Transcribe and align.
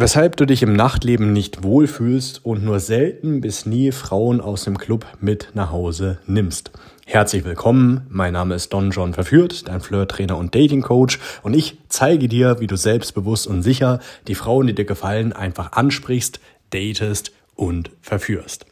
Weshalb 0.00 0.36
du 0.36 0.46
dich 0.46 0.62
im 0.62 0.74
Nachtleben 0.74 1.32
nicht 1.32 1.64
wohlfühlst 1.64 2.44
und 2.44 2.64
nur 2.64 2.78
selten 2.78 3.40
bis 3.40 3.66
nie 3.66 3.90
Frauen 3.90 4.40
aus 4.40 4.62
dem 4.62 4.78
Club 4.78 5.04
mit 5.20 5.48
nach 5.54 5.72
Hause 5.72 6.20
nimmst. 6.24 6.70
Herzlich 7.04 7.44
willkommen, 7.44 8.06
mein 8.08 8.34
Name 8.34 8.54
ist 8.54 8.72
Don 8.72 8.92
John 8.92 9.12
Verführt, 9.12 9.66
dein 9.66 9.80
Flirt-Trainer 9.80 10.38
und 10.38 10.54
Dating-Coach 10.54 11.18
und 11.42 11.52
ich 11.54 11.78
zeige 11.88 12.28
dir, 12.28 12.60
wie 12.60 12.68
du 12.68 12.76
selbstbewusst 12.76 13.48
und 13.48 13.64
sicher 13.64 13.98
die 14.28 14.36
Frauen, 14.36 14.68
die 14.68 14.74
dir 14.76 14.84
gefallen, 14.84 15.32
einfach 15.32 15.72
ansprichst, 15.72 16.38
datest 16.70 17.32
und 17.56 17.90
verführst. 18.00 18.66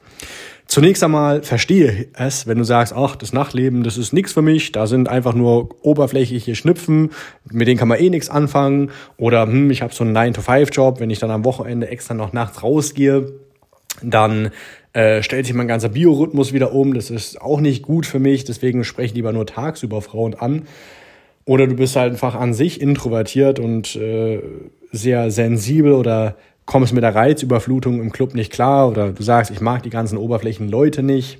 Zunächst 0.68 1.04
einmal 1.04 1.42
verstehe 1.42 2.08
es, 2.14 2.48
wenn 2.48 2.58
du 2.58 2.64
sagst, 2.64 2.92
ach, 2.92 3.14
das 3.14 3.32
Nachtleben, 3.32 3.84
das 3.84 3.96
ist 3.96 4.12
nichts 4.12 4.32
für 4.32 4.42
mich, 4.42 4.72
da 4.72 4.88
sind 4.88 5.08
einfach 5.08 5.32
nur 5.32 5.76
oberflächliche 5.84 6.56
Schnüpfen, 6.56 7.10
mit 7.50 7.68
denen 7.68 7.78
kann 7.78 7.86
man 7.88 8.00
eh 8.00 8.10
nichts 8.10 8.28
anfangen. 8.28 8.90
Oder 9.16 9.42
hm, 9.42 9.70
ich 9.70 9.82
habe 9.82 9.94
so 9.94 10.02
einen 10.02 10.16
9-to-5-Job, 10.16 10.98
wenn 10.98 11.10
ich 11.10 11.20
dann 11.20 11.30
am 11.30 11.44
Wochenende 11.44 11.88
extra 11.88 12.14
noch 12.14 12.32
nachts 12.32 12.64
rausgehe, 12.64 13.32
dann 14.02 14.50
äh, 14.92 15.22
stellt 15.22 15.46
sich 15.46 15.54
mein 15.54 15.68
ganzer 15.68 15.90
Biorhythmus 15.90 16.52
wieder 16.52 16.72
um. 16.72 16.94
Das 16.94 17.10
ist 17.10 17.40
auch 17.40 17.60
nicht 17.60 17.82
gut 17.82 18.04
für 18.04 18.18
mich, 18.18 18.44
deswegen 18.44 18.82
spreche 18.82 19.06
ich 19.06 19.14
lieber 19.14 19.32
nur 19.32 19.46
tagsüber 19.46 20.02
Frauen 20.02 20.34
an. 20.34 20.62
Oder 21.44 21.68
du 21.68 21.76
bist 21.76 21.94
halt 21.94 22.12
einfach 22.12 22.34
an 22.34 22.54
sich 22.54 22.80
introvertiert 22.80 23.60
und 23.60 23.94
äh, 23.94 24.42
sehr 24.90 25.30
sensibel 25.30 25.92
oder 25.92 26.36
kommst 26.66 26.92
mit 26.92 27.02
der 27.02 27.14
Reizüberflutung 27.14 28.00
im 28.00 28.12
Club 28.12 28.34
nicht 28.34 28.52
klar 28.52 28.88
oder 28.88 29.12
du 29.12 29.22
sagst, 29.22 29.50
ich 29.50 29.60
mag 29.60 29.82
die 29.84 29.90
ganzen 29.90 30.18
Oberflächen 30.18 30.68
Leute 30.68 31.02
nicht 31.02 31.38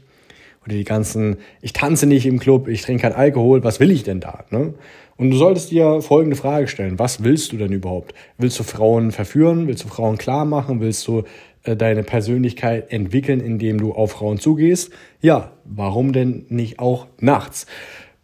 oder 0.64 0.74
die 0.74 0.84
ganzen, 0.84 1.36
ich 1.60 1.72
tanze 1.72 2.06
nicht 2.06 2.26
im 2.26 2.38
Club, 2.38 2.68
ich 2.68 2.82
trinke 2.82 3.02
kein 3.02 3.12
Alkohol, 3.12 3.62
was 3.62 3.80
will 3.80 3.90
ich 3.90 4.04
denn 4.04 4.20
da? 4.20 4.44
Ne? 4.50 4.74
Und 5.16 5.30
du 5.30 5.36
solltest 5.36 5.70
dir 5.70 6.00
folgende 6.02 6.36
Frage 6.36 6.68
stellen, 6.68 6.98
was 6.98 7.24
willst 7.24 7.52
du 7.52 7.56
denn 7.56 7.72
überhaupt? 7.72 8.14
Willst 8.38 8.58
du 8.58 8.62
Frauen 8.62 9.12
verführen? 9.12 9.66
Willst 9.66 9.84
du 9.84 9.88
Frauen 9.88 10.18
klar 10.18 10.44
machen? 10.44 10.80
Willst 10.80 11.06
du 11.08 11.24
äh, 11.64 11.74
deine 11.74 12.02
Persönlichkeit 12.02 12.92
entwickeln, 12.92 13.40
indem 13.40 13.78
du 13.78 13.92
auf 13.92 14.12
Frauen 14.12 14.38
zugehst? 14.38 14.92
Ja, 15.22 15.52
warum 15.64 16.12
denn 16.12 16.44
nicht 16.48 16.78
auch 16.78 17.06
nachts? 17.18 17.66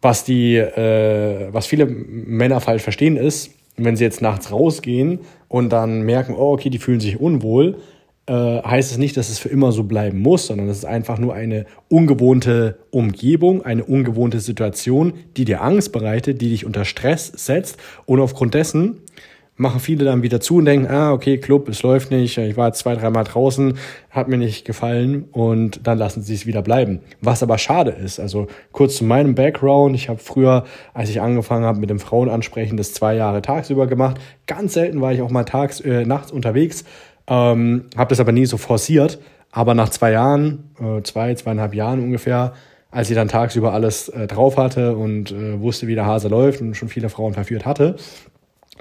Was 0.01 0.23
die, 0.23 0.55
äh, 0.55 1.47
was 1.51 1.65
viele 1.65 1.85
Männer 1.85 2.61
falsch 2.61 2.83
verstehen 2.83 3.17
ist, 3.17 3.51
wenn 3.77 3.95
sie 3.95 4.03
jetzt 4.03 4.21
nachts 4.21 4.51
rausgehen 4.51 5.19
und 5.47 5.69
dann 5.69 6.03
merken, 6.03 6.35
oh, 6.35 6.53
okay, 6.53 6.69
die 6.69 6.79
fühlen 6.79 6.99
sich 6.99 7.19
unwohl, 7.19 7.77
äh, 8.25 8.61
heißt 8.61 8.91
es 8.91 8.97
nicht, 8.97 9.17
dass 9.17 9.29
es 9.29 9.39
für 9.39 9.49
immer 9.49 9.71
so 9.71 9.83
bleiben 9.83 10.19
muss, 10.19 10.47
sondern 10.47 10.69
es 10.69 10.77
ist 10.77 10.85
einfach 10.85 11.19
nur 11.19 11.33
eine 11.33 11.65
ungewohnte 11.89 12.77
Umgebung, 12.89 13.63
eine 13.63 13.83
ungewohnte 13.83 14.39
Situation, 14.39 15.13
die 15.35 15.45
dir 15.45 15.61
Angst 15.61 15.91
bereitet, 15.91 16.41
die 16.41 16.49
dich 16.49 16.65
unter 16.65 16.85
Stress 16.85 17.27
setzt. 17.27 17.77
Und 18.05 18.21
aufgrund 18.21 18.53
dessen 18.53 19.01
machen 19.55 19.79
viele 19.79 20.05
dann 20.05 20.23
wieder 20.23 20.39
zu 20.39 20.57
und 20.57 20.65
denken, 20.65 20.87
ah, 20.87 21.11
okay, 21.11 21.37
Club, 21.37 21.69
es 21.69 21.83
läuft 21.83 22.09
nicht, 22.11 22.37
ich 22.37 22.57
war 22.57 22.73
zwei, 22.73 22.95
dreimal 22.95 23.23
draußen, 23.23 23.77
hat 24.09 24.27
mir 24.27 24.37
nicht 24.37 24.65
gefallen 24.65 25.25
und 25.31 25.85
dann 25.85 25.97
lassen 25.97 26.23
sie 26.23 26.33
es 26.33 26.45
wieder 26.45 26.63
bleiben. 26.63 27.01
Was 27.21 27.43
aber 27.43 27.57
schade 27.57 27.91
ist, 27.91 28.19
also 28.19 28.47
kurz 28.71 28.97
zu 28.97 29.03
meinem 29.03 29.35
Background, 29.35 29.95
ich 29.95 30.09
habe 30.09 30.19
früher, 30.19 30.65
als 30.93 31.09
ich 31.09 31.21
angefangen 31.21 31.65
habe 31.65 31.79
mit 31.79 31.89
dem 31.89 31.99
Frauenansprechen, 31.99 32.77
das 32.77 32.93
zwei 32.93 33.15
Jahre 33.15 33.41
tagsüber 33.41 33.85
gemacht. 33.85 34.19
Ganz 34.47 34.73
selten 34.73 35.01
war 35.01 35.13
ich 35.13 35.21
auch 35.21 35.29
mal 35.29 35.43
tags, 35.43 35.79
äh, 35.81 36.03
nachts 36.05 36.31
unterwegs, 36.31 36.83
ähm, 37.27 37.85
habe 37.95 38.09
das 38.09 38.19
aber 38.19 38.31
nie 38.31 38.45
so 38.45 38.57
forciert. 38.57 39.19
Aber 39.51 39.75
nach 39.75 39.89
zwei 39.89 40.11
Jahren, 40.11 40.71
äh, 40.79 41.03
zwei, 41.03 41.35
zweieinhalb 41.35 41.75
Jahren 41.75 41.99
ungefähr, 41.99 42.53
als 42.89 43.09
ich 43.11 43.15
dann 43.15 43.27
tagsüber 43.27 43.71
alles 43.71 44.09
äh, 44.09 44.25
drauf 44.25 44.57
hatte 44.57 44.95
und 44.95 45.31
äh, 45.31 45.59
wusste, 45.61 45.85
wie 45.85 45.93
der 45.93 46.07
Hase 46.07 46.27
läuft 46.27 46.61
und 46.61 46.75
schon 46.75 46.89
viele 46.89 47.09
Frauen 47.09 47.33
verführt 47.33 47.65
hatte, 47.65 47.95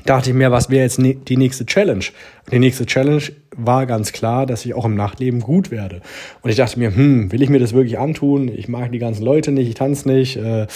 dachte 0.04 0.30
ich 0.30 0.36
mir, 0.36 0.50
was 0.50 0.70
wäre 0.70 0.82
jetzt 0.82 0.98
die 0.98 1.36
nächste 1.36 1.66
Challenge? 1.66 2.04
Und 2.44 2.52
die 2.52 2.58
nächste 2.58 2.86
Challenge 2.86 3.22
war 3.56 3.86
ganz 3.86 4.12
klar, 4.12 4.46
dass 4.46 4.64
ich 4.64 4.74
auch 4.74 4.84
im 4.84 4.94
Nachtleben 4.94 5.40
gut 5.40 5.70
werde. 5.70 6.00
Und 6.42 6.50
ich 6.50 6.56
dachte 6.56 6.78
mir, 6.78 6.94
hm, 6.94 7.30
will 7.32 7.42
ich 7.42 7.50
mir 7.50 7.58
das 7.58 7.72
wirklich 7.72 7.98
antun? 7.98 8.48
Ich 8.48 8.68
mag 8.68 8.90
die 8.92 8.98
ganzen 8.98 9.24
Leute 9.24 9.52
nicht, 9.52 9.68
ich 9.68 9.74
tanze 9.74 10.08
nicht. 10.08 10.36
Äh, 10.36 10.66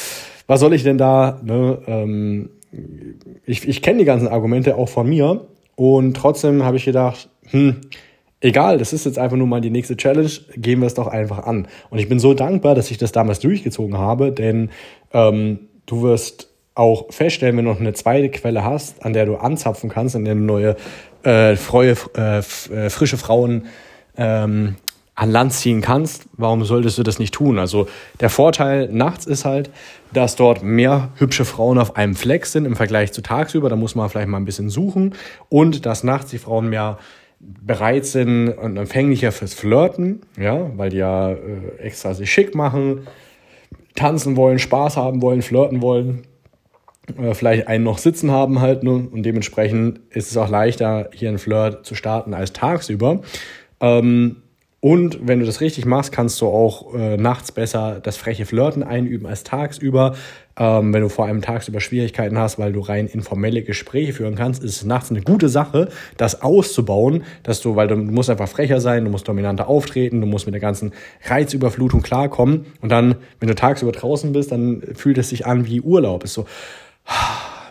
was 0.46 0.60
soll 0.60 0.74
ich 0.74 0.82
denn 0.82 0.98
da? 0.98 1.40
Ne? 1.42 1.78
Ähm, 1.86 2.50
ich 3.46 3.66
ich 3.66 3.82
kenne 3.82 3.98
die 3.98 4.04
ganzen 4.04 4.28
Argumente 4.28 4.76
auch 4.76 4.88
von 4.88 5.08
mir. 5.08 5.46
Und 5.74 6.16
trotzdem 6.16 6.62
habe 6.62 6.76
ich 6.76 6.84
gedacht, 6.84 7.28
hm, 7.50 7.76
egal, 8.40 8.78
das 8.78 8.92
ist 8.92 9.06
jetzt 9.06 9.18
einfach 9.18 9.36
nur 9.36 9.46
mal 9.46 9.60
die 9.60 9.70
nächste 9.70 9.96
Challenge, 9.96 10.30
gehen 10.56 10.80
wir 10.80 10.86
es 10.86 10.94
doch 10.94 11.06
einfach 11.06 11.46
an. 11.46 11.68
Und 11.90 11.98
ich 11.98 12.08
bin 12.08 12.18
so 12.18 12.34
dankbar, 12.34 12.74
dass 12.74 12.90
ich 12.90 12.98
das 12.98 13.12
damals 13.12 13.40
durchgezogen 13.40 13.98
habe, 13.98 14.32
denn 14.32 14.70
ähm, 15.12 15.68
du 15.86 16.02
wirst 16.02 16.50
auch 16.76 17.06
feststellen, 17.10 17.56
wenn 17.56 17.64
du 17.64 17.72
noch 17.72 17.80
eine 17.80 17.94
zweite 17.94 18.28
Quelle 18.28 18.62
hast, 18.62 19.04
an 19.04 19.14
der 19.14 19.26
du 19.26 19.36
anzapfen 19.36 19.90
kannst, 19.90 20.14
an 20.14 20.24
der 20.24 20.34
du 20.34 20.40
neue, 20.40 20.76
äh, 21.22 21.56
freue, 21.56 21.96
äh, 22.16 22.38
äh, 22.38 22.90
frische 22.90 23.16
Frauen 23.16 23.66
ähm, 24.16 24.76
an 25.14 25.30
Land 25.30 25.54
ziehen 25.54 25.80
kannst, 25.80 26.26
warum 26.34 26.62
solltest 26.64 26.98
du 26.98 27.02
das 27.02 27.18
nicht 27.18 27.32
tun? 27.32 27.58
Also 27.58 27.88
der 28.20 28.28
Vorteil 28.28 28.90
nachts 28.92 29.24
ist 29.24 29.46
halt, 29.46 29.70
dass 30.12 30.36
dort 30.36 30.62
mehr 30.62 31.08
hübsche 31.16 31.46
Frauen 31.46 31.78
auf 31.78 31.96
einem 31.96 32.14
Fleck 32.14 32.44
sind 32.44 32.66
im 32.66 32.76
Vergleich 32.76 33.12
zu 33.12 33.22
tagsüber. 33.22 33.70
Da 33.70 33.76
muss 33.76 33.94
man 33.94 34.10
vielleicht 34.10 34.28
mal 34.28 34.36
ein 34.36 34.44
bisschen 34.44 34.68
suchen. 34.68 35.14
Und 35.48 35.86
dass 35.86 36.04
nachts 36.04 36.30
die 36.30 36.38
Frauen 36.38 36.68
mehr 36.68 36.98
bereit 37.40 38.04
sind 38.04 38.50
und 38.50 38.76
empfänglicher 38.76 39.32
fürs 39.32 39.54
Flirten, 39.54 40.20
ja, 40.38 40.70
weil 40.76 40.90
die 40.90 40.98
ja 40.98 41.30
äh, 41.30 41.36
extra 41.78 42.12
sich 42.12 42.30
schick 42.30 42.54
machen, 42.54 43.06
tanzen 43.94 44.36
wollen, 44.36 44.58
Spaß 44.58 44.98
haben 44.98 45.22
wollen, 45.22 45.40
flirten 45.40 45.80
wollen 45.80 46.24
vielleicht 47.32 47.68
einen 47.68 47.84
noch 47.84 47.98
sitzen 47.98 48.30
haben 48.30 48.60
halt 48.60 48.82
ne? 48.82 49.08
und 49.10 49.22
dementsprechend 49.22 50.00
ist 50.10 50.30
es 50.30 50.36
auch 50.36 50.48
leichter, 50.48 51.10
hier 51.12 51.28
einen 51.28 51.38
Flirt 51.38 51.86
zu 51.86 51.94
starten 51.94 52.34
als 52.34 52.52
tagsüber. 52.52 53.20
Ähm, 53.80 54.42
und 54.80 55.26
wenn 55.26 55.40
du 55.40 55.46
das 55.46 55.60
richtig 55.60 55.84
machst, 55.84 56.12
kannst 56.12 56.40
du 56.40 56.46
auch 56.46 56.94
äh, 56.94 57.16
nachts 57.16 57.50
besser 57.50 57.98
das 58.00 58.16
freche 58.16 58.46
Flirten 58.46 58.84
einüben 58.84 59.26
als 59.26 59.42
tagsüber. 59.42 60.14
Ähm, 60.56 60.92
wenn 60.92 61.00
du 61.00 61.08
vor 61.08 61.26
allem 61.26 61.42
tagsüber 61.42 61.80
Schwierigkeiten 61.80 62.38
hast, 62.38 62.58
weil 62.58 62.72
du 62.72 62.80
rein 62.80 63.08
informelle 63.08 63.62
Gespräche 63.62 64.12
führen 64.12 64.36
kannst, 64.36 64.62
ist 64.62 64.76
es 64.76 64.84
nachts 64.84 65.10
eine 65.10 65.22
gute 65.22 65.48
Sache, 65.48 65.88
das 66.18 66.40
auszubauen, 66.40 67.24
dass 67.42 67.60
du, 67.62 67.74
weil 67.74 67.88
du, 67.88 67.96
du 67.96 68.12
musst 68.12 68.30
einfach 68.30 68.48
frecher 68.48 68.80
sein, 68.80 69.04
du 69.04 69.10
musst 69.10 69.26
dominanter 69.26 69.66
auftreten, 69.66 70.20
du 70.20 70.26
musst 70.26 70.46
mit 70.46 70.54
der 70.54 70.60
ganzen 70.60 70.92
Reizüberflutung 71.24 72.02
klarkommen. 72.02 72.66
Und 72.80 72.90
dann, 72.90 73.16
wenn 73.40 73.48
du 73.48 73.54
tagsüber 73.54 73.92
draußen 73.92 74.32
bist, 74.32 74.52
dann 74.52 74.82
fühlt 74.94 75.18
es 75.18 75.30
sich 75.30 75.46
an 75.46 75.66
wie 75.66 75.80
Urlaub. 75.80 76.22
Ist 76.22 76.34
so, 76.34 76.46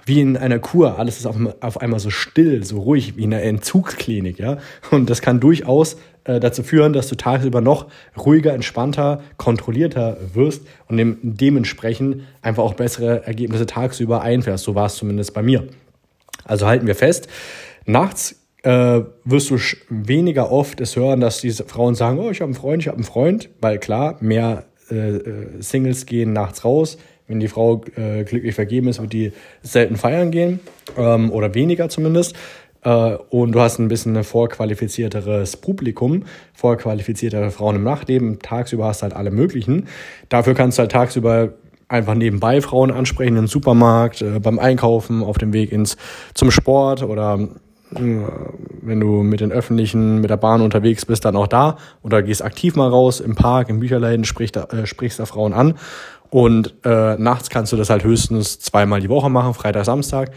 wie 0.06 0.22
in 0.22 0.38
einer 0.38 0.60
Kur. 0.60 1.00
Alles 1.00 1.18
ist 1.18 1.26
auf, 1.26 1.36
auf 1.62 1.82
einmal 1.82 2.00
so 2.00 2.10
still, 2.10 2.64
so 2.64 2.80
ruhig, 2.80 3.18
wie 3.18 3.24
in 3.24 3.34
einer 3.34 3.44
Entzugsklinik, 3.44 4.40
ja. 4.40 4.58
Und 4.92 5.10
das 5.10 5.22
kann 5.22 5.40
durchaus 5.40 5.98
äh, 6.26 6.40
dazu 6.40 6.64
führen, 6.64 6.94
dass 6.94 7.08
du 7.08 7.16
tagsüber 7.16 7.62
noch 7.62 7.88
ruhiger, 8.18 8.54
entspannter, 8.54 9.22
kontrollierter 9.38 10.18
wirst 10.34 10.64
und 10.88 10.98
dem, 10.98 11.18
dementsprechend 11.22 12.24
einfach 12.42 12.64
auch 12.64 12.76
bessere 12.76 13.26
Ergebnisse 13.26 13.66
tagsüber 13.66 14.22
einfährst. 14.22 14.64
So 14.64 14.76
war 14.76 14.86
es 14.86 14.96
zumindest 14.96 15.34
bei 15.34 15.42
mir. 15.42 15.68
Also 16.44 16.68
halten 16.68 16.86
wir 16.86 16.96
fest, 16.96 17.28
nachts 17.86 18.42
äh, 18.64 19.02
wirst 19.24 19.52
du 19.52 19.58
weniger 19.90 20.52
oft 20.52 20.82
es 20.82 20.96
hören, 20.96 21.20
dass 21.20 21.42
diese 21.42 21.66
Frauen 21.66 21.96
sagen, 21.96 22.20
oh, 22.20 22.32
ich 22.32 22.42
habe 22.42 22.50
einen 22.50 22.56
Freund, 22.56 22.82
ich 22.82 22.88
habe 22.88 22.98
einen 22.98 23.06
Freund, 23.06 23.50
weil 23.62 23.80
klar, 23.80 24.18
mehr 24.20 24.66
äh, 24.90 24.96
äh 24.96 25.62
Singles 25.62 26.06
gehen 26.06 26.34
nachts 26.34 26.66
raus, 26.66 26.98
wenn 27.28 27.40
die 27.40 27.48
Frau 27.48 27.82
äh, 27.96 28.24
glücklich 28.24 28.56
vergeben 28.56 28.88
ist, 28.88 29.02
wird 29.02 29.14
die 29.14 29.32
selten 29.62 29.96
feiern 29.96 30.32
gehen 30.32 30.60
ähm, 30.98 31.32
oder 31.32 31.54
weniger 31.54 31.90
zumindest. 31.90 32.36
Äh, 32.84 33.18
und 33.30 33.52
du 33.54 33.60
hast 33.60 33.80
ein 33.80 33.88
bisschen 33.88 34.16
ein 34.16 34.24
vorqualifizierteres 34.24 35.58
Publikum, 35.58 36.24
vorqualifiziertere 36.54 37.52
Frauen 37.52 37.78
im 37.78 37.84
Nachtleben. 37.84 38.40
Tagsüber 38.40 38.86
hast 38.86 39.02
du 39.02 39.04
halt 39.04 39.16
alle 39.16 39.32
möglichen. 39.32 39.88
Dafür 40.30 40.54
kannst 40.54 40.78
du 40.78 40.82
halt 40.82 40.92
tagsüber 40.92 41.54
einfach 41.88 42.16
nebenbei 42.16 42.62
Frauen 42.62 42.92
ansprechen 42.92 43.38
im 43.38 43.48
Supermarkt, 43.48 44.22
äh, 44.22 44.40
beim 44.40 44.60
Einkaufen, 44.60 45.24
auf 45.24 45.38
dem 45.38 45.52
Weg 45.54 45.72
ins 45.72 45.98
zum 46.34 46.52
Sport 46.52 47.04
oder 47.04 47.40
äh, 47.96 48.22
wenn 48.82 49.00
du 49.00 49.24
mit 49.24 49.40
den 49.40 49.52
Öffentlichen, 49.52 50.22
mit 50.22 50.30
der 50.30 50.38
Bahn 50.38 50.62
unterwegs 50.62 51.06
bist, 51.06 51.26
dann 51.26 51.36
auch 51.36 51.48
da 51.48 51.78
oder 52.02 52.24
gehst 52.24 52.44
aktiv 52.44 52.76
mal 52.76 52.90
raus 52.90 53.20
im 53.20 53.36
Park, 53.36 53.70
im 53.70 53.80
Bücherläden, 53.80 54.26
sprichst 54.26 54.56
da, 54.56 54.64
äh, 54.66 54.86
sprichst 54.86 55.20
da 55.20 55.26
Frauen 55.26 55.54
an 55.54 55.76
und 56.30 56.74
äh, 56.84 57.16
nachts 57.18 57.50
kannst 57.50 57.72
du 57.72 57.78
das 57.78 57.90
halt 57.90 58.04
höchstens 58.04 58.60
zweimal 58.60 59.00
die 59.00 59.10
Woche 59.10 59.30
machen, 59.30 59.54
Freitag, 59.54 59.86
Samstag. 59.86 60.32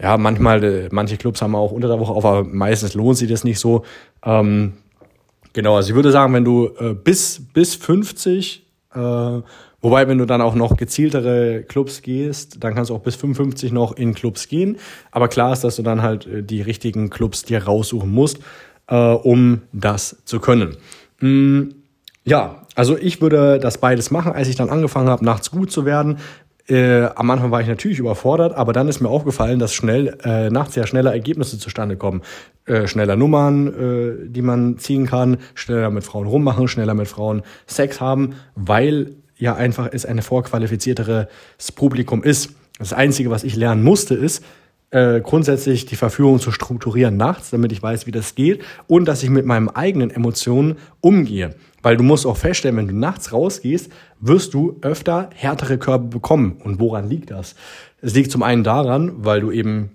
Ja, 0.00 0.16
manchmal, 0.16 0.62
äh, 0.62 0.88
manche 0.92 1.16
Clubs 1.16 1.42
haben 1.42 1.54
auch 1.54 1.72
unter 1.72 1.88
der 1.88 1.98
Woche 1.98 2.12
auf, 2.12 2.24
aber 2.24 2.44
meistens 2.44 2.94
lohnt 2.94 3.18
sich 3.18 3.28
das 3.28 3.44
nicht 3.44 3.58
so. 3.58 3.84
Ähm, 4.24 4.74
genau, 5.52 5.76
also 5.76 5.90
ich 5.90 5.94
würde 5.94 6.12
sagen, 6.12 6.32
wenn 6.34 6.44
du 6.44 6.70
äh, 6.78 6.94
bis, 6.94 7.42
bis 7.52 7.74
50, 7.74 8.64
äh, 8.94 8.98
wobei 8.98 10.08
wenn 10.08 10.18
du 10.18 10.24
dann 10.24 10.40
auch 10.40 10.54
noch 10.54 10.76
gezieltere 10.76 11.64
Clubs 11.64 12.02
gehst, 12.02 12.62
dann 12.62 12.74
kannst 12.74 12.90
du 12.90 12.94
auch 12.94 13.00
bis 13.00 13.16
55 13.16 13.72
noch 13.72 13.92
in 13.92 14.14
Clubs 14.14 14.48
gehen. 14.48 14.76
Aber 15.10 15.28
klar 15.28 15.52
ist, 15.52 15.64
dass 15.64 15.76
du 15.76 15.82
dann 15.82 16.02
halt 16.02 16.26
äh, 16.26 16.42
die 16.42 16.62
richtigen 16.62 17.10
Clubs 17.10 17.42
dir 17.42 17.64
raussuchen 17.64 18.10
musst, 18.10 18.38
äh, 18.86 18.94
um 18.94 19.62
das 19.72 20.22
zu 20.24 20.38
können. 20.38 20.76
Mm, 21.20 21.70
ja, 22.28 22.62
also 22.74 22.96
ich 22.96 23.20
würde 23.20 23.58
das 23.58 23.78
beides 23.78 24.10
machen, 24.10 24.32
als 24.32 24.48
ich 24.48 24.56
dann 24.56 24.70
angefangen 24.70 25.08
habe, 25.08 25.24
nachts 25.24 25.50
gut 25.50 25.70
zu 25.70 25.84
werden. 25.84 26.18
Äh, 26.68 27.04
am 27.14 27.30
Anfang 27.30 27.50
war 27.50 27.62
ich 27.62 27.66
natürlich 27.66 27.98
überfordert, 27.98 28.54
aber 28.54 28.74
dann 28.74 28.88
ist 28.88 29.00
mir 29.00 29.08
aufgefallen, 29.08 29.58
dass 29.58 29.72
schnell 29.72 30.18
äh, 30.22 30.50
nachts 30.50 30.74
ja 30.74 30.86
schneller 30.86 31.12
Ergebnisse 31.12 31.58
zustande 31.58 31.96
kommen. 31.96 32.20
Äh, 32.66 32.86
schneller 32.86 33.16
Nummern, 33.16 33.68
äh, 33.68 34.28
die 34.28 34.42
man 34.42 34.76
ziehen 34.76 35.06
kann, 35.06 35.38
schneller 35.54 35.90
mit 35.90 36.04
Frauen 36.04 36.26
rummachen, 36.26 36.68
schneller 36.68 36.92
mit 36.92 37.08
Frauen 37.08 37.42
Sex 37.66 38.02
haben, 38.02 38.34
weil 38.54 39.14
ja 39.38 39.54
einfach 39.54 39.88
es 39.90 40.04
eine 40.04 40.20
vorqualifizierteres 40.20 41.26
Publikum 41.74 42.22
ist. 42.22 42.50
Das 42.78 42.92
Einzige, 42.92 43.30
was 43.30 43.44
ich 43.44 43.56
lernen 43.56 43.82
musste, 43.82 44.14
ist, 44.14 44.44
äh, 44.90 45.20
grundsätzlich 45.20 45.86
die 45.86 45.96
Verführung 45.96 46.38
zu 46.38 46.50
strukturieren 46.50 47.16
nachts, 47.16 47.50
damit 47.50 47.72
ich 47.72 47.82
weiß, 47.82 48.06
wie 48.06 48.10
das 48.10 48.34
geht 48.34 48.62
und 48.86 49.06
dass 49.06 49.22
ich 49.22 49.30
mit 49.30 49.46
meinen 49.46 49.68
eigenen 49.70 50.10
Emotionen 50.10 50.76
umgehe. 51.00 51.54
Weil 51.82 51.96
du 51.96 52.02
musst 52.02 52.26
auch 52.26 52.36
feststellen, 52.36 52.76
wenn 52.76 52.88
du 52.88 52.94
nachts 52.94 53.32
rausgehst, 53.32 53.90
wirst 54.20 54.54
du 54.54 54.78
öfter 54.82 55.30
härtere 55.34 55.78
Körbe 55.78 56.08
bekommen. 56.08 56.60
Und 56.64 56.80
woran 56.80 57.08
liegt 57.08 57.30
das? 57.30 57.54
Es 58.00 58.14
liegt 58.14 58.30
zum 58.30 58.42
einen 58.42 58.64
daran, 58.64 59.24
weil 59.24 59.40
du 59.40 59.50
eben 59.50 59.90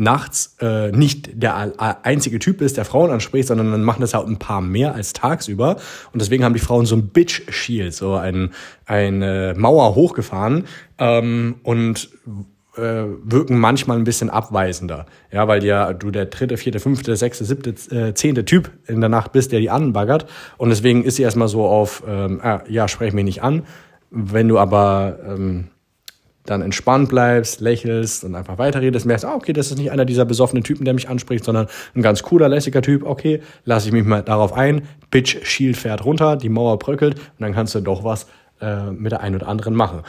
nachts 0.00 0.56
äh, 0.60 0.90
nicht 0.92 1.42
der 1.42 1.74
einzige 2.04 2.38
Typ 2.38 2.58
bist, 2.58 2.78
der 2.78 2.86
Frauen 2.86 3.10
anspricht, 3.10 3.48
sondern 3.48 3.70
dann 3.70 3.82
machen 3.82 4.00
das 4.00 4.14
halt 4.14 4.26
ein 4.28 4.38
paar 4.38 4.62
mehr 4.62 4.94
als 4.94 5.12
tagsüber. 5.12 5.76
Und 6.12 6.22
deswegen 6.22 6.42
haben 6.42 6.54
die 6.54 6.60
Frauen 6.60 6.86
so 6.86 6.96
ein 6.96 7.08
Bitch-Shield, 7.08 7.94
so 7.94 8.14
ein, 8.14 8.50
eine 8.86 9.54
Mauer 9.58 9.94
hochgefahren. 9.94 10.64
Ähm, 10.98 11.56
und 11.62 12.08
äh, 12.76 13.04
wirken 13.24 13.58
manchmal 13.58 13.96
ein 13.96 14.04
bisschen 14.04 14.30
abweisender. 14.30 15.06
Ja, 15.32 15.48
weil 15.48 15.64
ja 15.64 15.92
du 15.92 16.10
der 16.10 16.26
dritte, 16.26 16.56
vierte, 16.56 16.80
fünfte, 16.80 17.16
sechste, 17.16 17.44
siebte, 17.44 17.70
äh, 17.94 18.14
zehnte 18.14 18.44
Typ 18.44 18.70
in 18.86 19.00
der 19.00 19.10
Nacht 19.10 19.32
bist, 19.32 19.52
der 19.52 19.60
die 19.60 19.70
anbaggert. 19.70 20.26
Und 20.56 20.70
deswegen 20.70 21.04
ist 21.04 21.16
sie 21.16 21.22
erstmal 21.22 21.48
so 21.48 21.64
auf, 21.66 22.02
ähm, 22.06 22.40
ah, 22.42 22.62
ja, 22.68 22.88
sprech 22.88 23.12
mich 23.12 23.24
nicht 23.24 23.42
an. 23.42 23.64
Wenn 24.10 24.48
du 24.48 24.58
aber 24.58 25.18
ähm, 25.26 25.68
dann 26.44 26.62
entspannt 26.62 27.08
bleibst, 27.08 27.60
lächelst 27.60 28.24
und 28.24 28.34
einfach 28.34 28.58
weiterredest, 28.58 29.06
merkst, 29.06 29.24
ah, 29.24 29.34
okay, 29.34 29.52
das 29.52 29.70
ist 29.70 29.78
nicht 29.78 29.90
einer 29.90 30.04
dieser 30.04 30.24
besoffenen 30.24 30.64
Typen, 30.64 30.84
der 30.84 30.94
mich 30.94 31.08
anspricht, 31.08 31.44
sondern 31.44 31.68
ein 31.94 32.02
ganz 32.02 32.22
cooler, 32.22 32.48
lässiger 32.48 32.82
Typ, 32.82 33.04
okay, 33.04 33.40
lasse 33.64 33.88
ich 33.88 33.92
mich 33.92 34.04
mal 34.04 34.22
darauf 34.22 34.52
ein, 34.52 34.82
Bitch, 35.10 35.38
Shield 35.44 35.76
fährt 35.76 36.04
runter, 36.04 36.36
die 36.36 36.48
Mauer 36.48 36.78
bröckelt 36.78 37.14
und 37.16 37.40
dann 37.40 37.52
kannst 37.52 37.74
du 37.74 37.80
doch 37.80 38.04
was 38.04 38.26
äh, 38.60 38.90
mit 38.90 39.12
der 39.12 39.20
einen 39.20 39.36
oder 39.36 39.48
anderen 39.48 39.74
machen. 39.74 40.02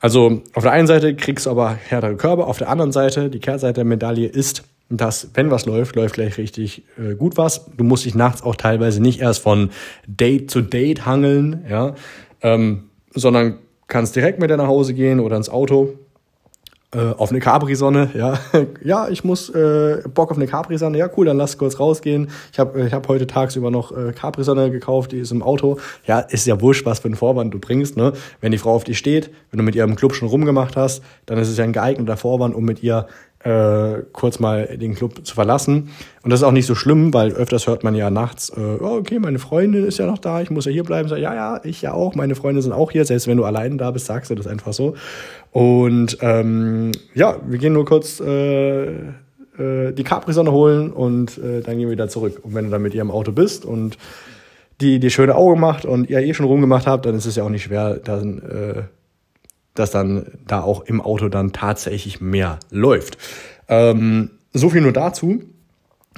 Also 0.00 0.42
auf 0.54 0.62
der 0.62 0.72
einen 0.72 0.86
Seite 0.86 1.14
kriegst 1.14 1.46
du 1.46 1.50
aber 1.50 1.70
härtere 1.74 2.16
Körbe, 2.16 2.46
auf 2.46 2.58
der 2.58 2.68
anderen 2.68 2.92
Seite, 2.92 3.30
die 3.30 3.40
Kehrseite 3.40 3.74
der 3.74 3.84
Medaille 3.84 4.26
ist, 4.26 4.64
dass, 4.88 5.30
wenn 5.34 5.50
was 5.50 5.66
läuft, 5.66 5.96
läuft 5.96 6.14
gleich 6.14 6.38
richtig 6.38 6.84
äh, 6.96 7.14
gut 7.14 7.36
was. 7.36 7.66
Du 7.76 7.82
musst 7.82 8.04
dich 8.04 8.14
nachts 8.14 8.42
auch 8.42 8.56
teilweise 8.56 9.02
nicht 9.02 9.20
erst 9.20 9.40
von 9.40 9.70
Date 10.06 10.50
zu 10.50 10.60
Date 10.60 11.06
hangeln, 11.06 11.64
ja, 11.68 11.94
ähm, 12.42 12.90
sondern 13.12 13.58
kannst 13.88 14.14
direkt 14.14 14.38
mit 14.38 14.50
dir 14.50 14.56
nach 14.56 14.68
Hause 14.68 14.94
gehen 14.94 15.18
oder 15.20 15.36
ins 15.36 15.48
Auto 15.48 15.94
äh, 16.94 17.12
auf 17.16 17.30
eine 17.30 17.40
Capri-Sonne, 17.40 18.10
ja. 18.14 18.38
ja, 18.84 19.08
ich 19.08 19.24
muss 19.24 19.50
äh, 19.50 20.02
Bock 20.14 20.30
auf 20.30 20.36
eine 20.36 20.46
Capri-Sonne. 20.46 20.96
Ja, 20.98 21.10
cool, 21.16 21.26
dann 21.26 21.36
lass 21.36 21.58
kurz 21.58 21.80
rausgehen. 21.80 22.30
Ich 22.52 22.58
habe 22.58 22.86
ich 22.86 22.92
hab 22.92 23.08
heute 23.08 23.26
tagsüber 23.26 23.70
noch 23.70 23.90
äh, 23.90 24.12
Capri-Sonne 24.12 24.70
gekauft, 24.70 25.12
die 25.12 25.18
ist 25.18 25.32
im 25.32 25.42
Auto. 25.42 25.78
Ja, 26.06 26.20
ist 26.20 26.46
ja 26.46 26.60
wurscht, 26.60 26.86
was 26.86 27.00
für 27.00 27.06
einen 27.06 27.16
Vorwand 27.16 27.52
du 27.52 27.58
bringst, 27.58 27.96
ne? 27.96 28.12
Wenn 28.40 28.52
die 28.52 28.58
Frau 28.58 28.72
auf 28.72 28.84
dich 28.84 28.98
steht, 28.98 29.30
wenn 29.50 29.58
du 29.58 29.64
mit 29.64 29.74
ihr 29.74 29.84
im 29.84 29.96
Club 29.96 30.14
schon 30.14 30.28
rumgemacht 30.28 30.76
hast, 30.76 31.02
dann 31.26 31.38
ist 31.38 31.48
es 31.48 31.58
ja 31.58 31.64
ein 31.64 31.72
geeigneter 31.72 32.16
Vorwand, 32.16 32.54
um 32.54 32.64
mit 32.64 32.82
ihr 32.82 33.08
äh, 33.40 34.02
kurz 34.12 34.38
mal 34.38 34.76
den 34.76 34.94
Club 34.94 35.24
zu 35.26 35.34
verlassen. 35.34 35.90
Und 36.22 36.30
das 36.30 36.40
ist 36.40 36.44
auch 36.44 36.52
nicht 36.52 36.66
so 36.66 36.74
schlimm, 36.74 37.14
weil 37.14 37.32
öfters 37.32 37.66
hört 37.66 37.84
man 37.84 37.94
ja 37.94 38.10
nachts, 38.10 38.50
äh, 38.50 38.78
oh, 38.80 38.96
okay, 38.98 39.18
meine 39.18 39.38
Freundin 39.38 39.84
ist 39.84 39.98
ja 39.98 40.06
noch 40.06 40.18
da, 40.18 40.40
ich 40.40 40.50
muss 40.50 40.64
ja 40.64 40.72
hier 40.72 40.84
bleiben. 40.84 41.08
Sag, 41.08 41.18
ja, 41.18 41.34
ja, 41.34 41.60
ich 41.62 41.82
ja 41.82 41.92
auch, 41.92 42.14
meine 42.14 42.34
Freunde 42.34 42.62
sind 42.62 42.72
auch 42.72 42.90
hier. 42.90 43.04
Selbst 43.04 43.28
wenn 43.28 43.36
du 43.36 43.44
allein 43.44 43.78
da 43.78 43.90
bist, 43.90 44.06
sagst 44.06 44.30
du 44.30 44.34
das 44.34 44.46
einfach 44.46 44.72
so. 44.72 44.94
Und 45.52 46.18
ähm, 46.20 46.92
ja, 47.14 47.36
wir 47.46 47.58
gehen 47.58 47.72
nur 47.72 47.84
kurz 47.84 48.20
äh, 48.20 48.86
äh, 49.58 49.92
die 49.92 50.04
Capri-Sonne 50.04 50.52
holen 50.52 50.92
und 50.92 51.38
äh, 51.38 51.60
dann 51.60 51.78
gehen 51.78 51.86
wir 51.86 51.92
wieder 51.92 52.08
zurück. 52.08 52.40
Und 52.42 52.54
wenn 52.54 52.66
du 52.66 52.70
dann 52.70 52.82
mit 52.82 52.94
ihr 52.94 53.02
im 53.02 53.10
Auto 53.10 53.32
bist 53.32 53.64
und 53.64 53.96
die 54.80 54.98
die 54.98 55.10
schöne 55.10 55.34
Augen 55.34 55.60
macht 55.60 55.86
und 55.86 56.10
ihr 56.10 56.20
eh 56.20 56.34
schon 56.34 56.46
rumgemacht 56.46 56.86
habt, 56.86 57.06
dann 57.06 57.14
ist 57.14 57.26
es 57.26 57.36
ja 57.36 57.44
auch 57.44 57.48
nicht 57.48 57.62
schwer, 57.62 57.94
dann 57.94 58.38
äh, 58.38 58.82
dass 59.78 59.90
dann 59.90 60.26
da 60.46 60.62
auch 60.62 60.82
im 60.82 61.00
Auto 61.00 61.28
dann 61.28 61.52
tatsächlich 61.52 62.20
mehr 62.20 62.58
läuft. 62.70 63.18
Ähm, 63.68 64.30
so 64.52 64.70
viel 64.70 64.80
nur 64.80 64.92
dazu. 64.92 65.42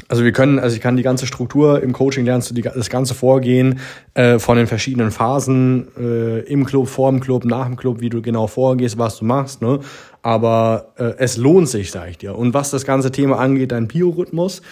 Also 0.06 0.25
wir 0.25 0.32
können, 0.32 0.58
also 0.58 0.76
ich 0.76 0.81
kann 0.81 0.96
die 0.96 1.02
ganze 1.02 1.26
Struktur 1.26 1.82
im 1.82 1.93
Coaching 1.93 2.25
lernst 2.25 2.50
du 2.50 2.55
die, 2.55 2.62
das 2.62 2.88
ganze 2.88 3.14
Vorgehen 3.14 3.81
äh, 4.14 4.38
von 4.38 4.56
den 4.56 4.66
verschiedenen 4.66 5.10
Phasen 5.10 5.88
äh, 5.99 6.40
im 6.40 6.64
Club, 6.64 6.88
vor 6.88 7.10
dem 7.10 7.20
Club, 7.20 7.44
nach 7.44 7.66
dem 7.66 7.76
Club, 7.76 8.00
wie 8.00 8.08
du 8.08 8.22
genau 8.22 8.46
vorgehst, 8.46 8.96
was 8.96 9.19
du 9.19 9.25
machst. 9.25 9.60
Ne? 9.60 9.81
Aber 10.22 10.93
äh, 10.96 11.14
es 11.19 11.37
lohnt 11.37 11.69
sich, 11.69 11.90
sage 11.90 12.10
ich 12.10 12.19
dir. 12.19 12.37
Und 12.37 12.55
was 12.55 12.70
das 12.70 12.84
ganze 12.84 13.10
Thema 13.10 13.38
angeht, 13.38 13.72
dein 13.72 13.88
Biorhythmus, 13.88 14.62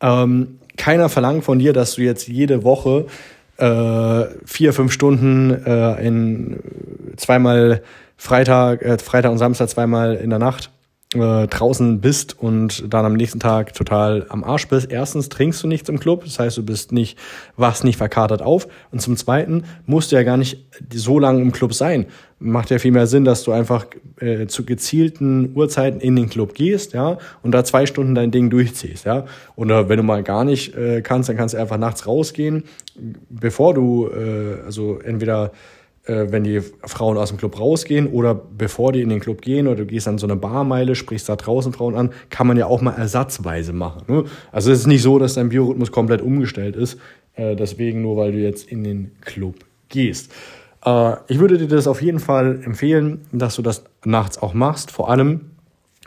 ähm, 0.00 0.58
keiner 0.76 1.08
verlangt 1.08 1.44
von 1.44 1.58
dir, 1.58 1.72
dass 1.72 1.94
du 1.94 2.02
jetzt 2.02 2.28
jede 2.28 2.62
Woche 2.62 3.06
äh, 3.58 4.24
vier, 4.44 4.72
fünf 4.72 4.92
Stunden 4.92 5.50
äh, 5.50 6.06
in 6.06 6.60
zweimal 7.16 7.82
Freitag, 8.16 8.82
äh, 8.82 8.98
Freitag 8.98 9.32
und 9.32 9.38
Samstag 9.38 9.68
zweimal 9.68 10.14
in 10.14 10.30
der 10.30 10.38
Nacht 10.38 10.70
äh, 11.14 11.46
draußen 11.46 12.00
bist 12.00 12.38
und 12.38 12.92
dann 12.92 13.04
am 13.04 13.14
nächsten 13.14 13.38
Tag 13.38 13.74
total 13.74 14.26
am 14.28 14.42
Arsch 14.42 14.66
bist. 14.68 14.90
Erstens 14.90 15.28
trinkst 15.28 15.62
du 15.62 15.68
nichts 15.68 15.88
im 15.88 16.00
Club, 16.00 16.24
das 16.24 16.38
heißt, 16.38 16.56
du 16.56 16.64
bist 16.64 16.90
nicht, 16.92 17.18
wachst 17.56 17.84
nicht 17.84 17.96
verkatert 17.96 18.42
auf. 18.42 18.66
Und 18.90 19.00
zum 19.00 19.16
Zweiten 19.16 19.64
musst 19.86 20.10
du 20.10 20.16
ja 20.16 20.24
gar 20.24 20.36
nicht 20.36 20.66
so 20.92 21.18
lange 21.18 21.40
im 21.42 21.52
Club 21.52 21.74
sein. 21.74 22.06
Macht 22.38 22.70
ja 22.70 22.78
viel 22.78 22.90
mehr 22.90 23.06
Sinn, 23.06 23.24
dass 23.24 23.44
du 23.44 23.52
einfach 23.52 23.86
äh, 24.20 24.46
zu 24.46 24.64
gezielten 24.64 25.52
Uhrzeiten 25.54 26.00
in 26.00 26.16
den 26.16 26.28
Club 26.28 26.54
gehst, 26.54 26.92
ja, 26.92 27.18
und 27.42 27.52
da 27.52 27.64
zwei 27.64 27.86
Stunden 27.86 28.14
dein 28.14 28.30
Ding 28.30 28.50
durchziehst, 28.50 29.06
ja. 29.06 29.26
Oder 29.54 29.88
wenn 29.88 29.98
du 29.98 30.02
mal 30.02 30.22
gar 30.22 30.44
nicht 30.44 30.74
äh, 30.74 31.02
kannst, 31.02 31.28
dann 31.28 31.36
kannst 31.36 31.54
du 31.54 31.58
einfach 31.58 31.78
nachts 31.78 32.06
rausgehen, 32.06 32.64
bevor 33.30 33.74
du, 33.74 34.08
äh, 34.08 34.64
also 34.66 34.98
entweder 34.98 35.52
wenn 36.06 36.44
die 36.44 36.60
Frauen 36.60 37.16
aus 37.16 37.30
dem 37.30 37.38
Club 37.38 37.58
rausgehen 37.58 38.06
oder 38.06 38.34
bevor 38.34 38.92
die 38.92 39.02
in 39.02 39.08
den 39.08 39.20
Club 39.20 39.42
gehen 39.42 39.66
oder 39.66 39.76
du 39.76 39.86
gehst 39.86 40.06
an 40.06 40.18
so 40.18 40.26
eine 40.26 40.36
Barmeile, 40.36 40.94
sprichst 40.94 41.28
da 41.28 41.36
draußen 41.36 41.72
Frauen 41.72 41.96
an, 41.96 42.10
kann 42.30 42.46
man 42.46 42.56
ja 42.56 42.66
auch 42.66 42.80
mal 42.80 42.92
ersatzweise 42.92 43.72
machen. 43.72 44.02
Ne? 44.06 44.24
Also 44.52 44.70
es 44.70 44.80
ist 44.80 44.86
nicht 44.86 45.02
so, 45.02 45.18
dass 45.18 45.34
dein 45.34 45.48
Biorhythmus 45.48 45.90
komplett 45.90 46.22
umgestellt 46.22 46.76
ist, 46.76 46.98
äh, 47.34 47.56
deswegen 47.56 48.02
nur, 48.02 48.16
weil 48.16 48.32
du 48.32 48.38
jetzt 48.38 48.70
in 48.70 48.84
den 48.84 49.12
Club 49.20 49.56
gehst. 49.88 50.32
Äh, 50.84 51.14
ich 51.28 51.38
würde 51.38 51.58
dir 51.58 51.68
das 51.68 51.86
auf 51.86 52.00
jeden 52.00 52.20
Fall 52.20 52.60
empfehlen, 52.64 53.22
dass 53.32 53.56
du 53.56 53.62
das 53.62 53.84
nachts 54.04 54.38
auch 54.40 54.54
machst, 54.54 54.90
vor 54.90 55.10
allem, 55.10 55.55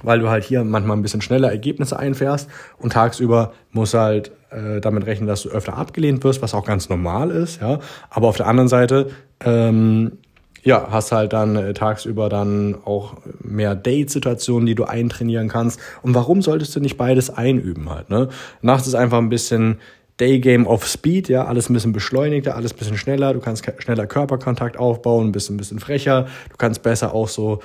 weil 0.04 0.20
du 0.20 0.30
halt 0.30 0.44
hier 0.44 0.64
manchmal 0.64 0.98
ein 0.98 1.02
bisschen 1.02 1.22
schneller 1.22 1.50
Ergebnisse 1.50 1.98
einfährst 1.98 2.50
und 2.78 2.94
tagsüber 2.94 3.54
musst 3.72 3.94
du 3.94 4.00
halt 4.00 4.32
äh, 4.52 4.82
damit 4.82 5.06
rechnen, 5.06 5.28
dass 5.28 5.44
du 5.44 5.50
öfter 5.50 5.78
abgelehnt 5.78 6.24
wirst, 6.24 6.42
was 6.42 6.54
auch 6.54 6.66
ganz 6.66 6.90
normal 6.90 7.32
ist, 7.32 7.62
ja. 7.62 7.80
Aber 8.10 8.28
auf 8.28 8.38
der 8.38 8.48
anderen 8.48 8.70
Seite 8.70 9.10
ähm, 9.42 10.18
ja, 10.64 10.88
hast 10.92 11.12
halt 11.12 11.34
dann 11.34 11.56
äh, 11.56 11.74
tagsüber 11.74 12.30
dann 12.30 12.76
auch 12.86 13.18
mehr 13.42 13.76
Date-Situationen, 13.76 14.66
die 14.66 14.76
du 14.76 14.84
eintrainieren 14.84 15.48
kannst. 15.48 15.80
Und 16.02 16.16
warum 16.16 16.42
solltest 16.42 16.76
du 16.76 16.80
nicht 16.80 16.98
beides 16.98 17.30
einüben 17.30 17.90
halt, 17.90 18.10
ne? 18.10 18.30
Nachts 18.62 18.88
ist 18.88 18.96
einfach 18.96 19.20
ein 19.20 19.30
bisschen 19.30 19.80
Day-Game 20.20 20.68
of 20.68 20.86
Speed, 20.86 21.30
ja, 21.30 21.46
alles 21.46 21.70
ein 21.70 21.74
bisschen 21.74 21.94
beschleunigter, 21.94 22.56
alles 22.56 22.74
ein 22.74 22.78
bisschen 22.78 22.98
schneller, 22.98 23.34
du 23.34 23.40
kannst 23.40 23.66
schneller 23.78 24.06
Körperkontakt 24.06 24.78
aufbauen, 24.78 25.32
bist 25.32 25.50
ein 25.50 25.58
bisschen 25.58 25.80
frecher, 25.80 26.28
du 26.50 26.58
kannst 26.58 26.84
besser 26.84 27.14
auch 27.14 27.30
so, 27.30 27.60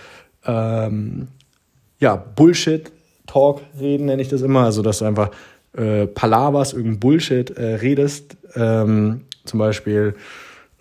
ähm, 0.47 1.29
ja, 1.99 2.17
Bullshit-Talk 2.17 3.61
reden, 3.79 4.07
nenne 4.07 4.23
ich 4.23 4.29
das 4.29 4.43
immer, 4.43 4.65
also 4.65 4.83
dass 4.83 4.99
du 4.99 5.05
einfach 5.05 5.31
äh, 5.77 6.07
Palavas, 6.07 6.73
irgendein 6.73 7.01
Bullshit 7.01 7.51
äh, 7.51 7.75
redest, 7.77 8.37
ähm, 8.55 9.23
zum 9.45 9.59
Beispiel, 9.59 10.15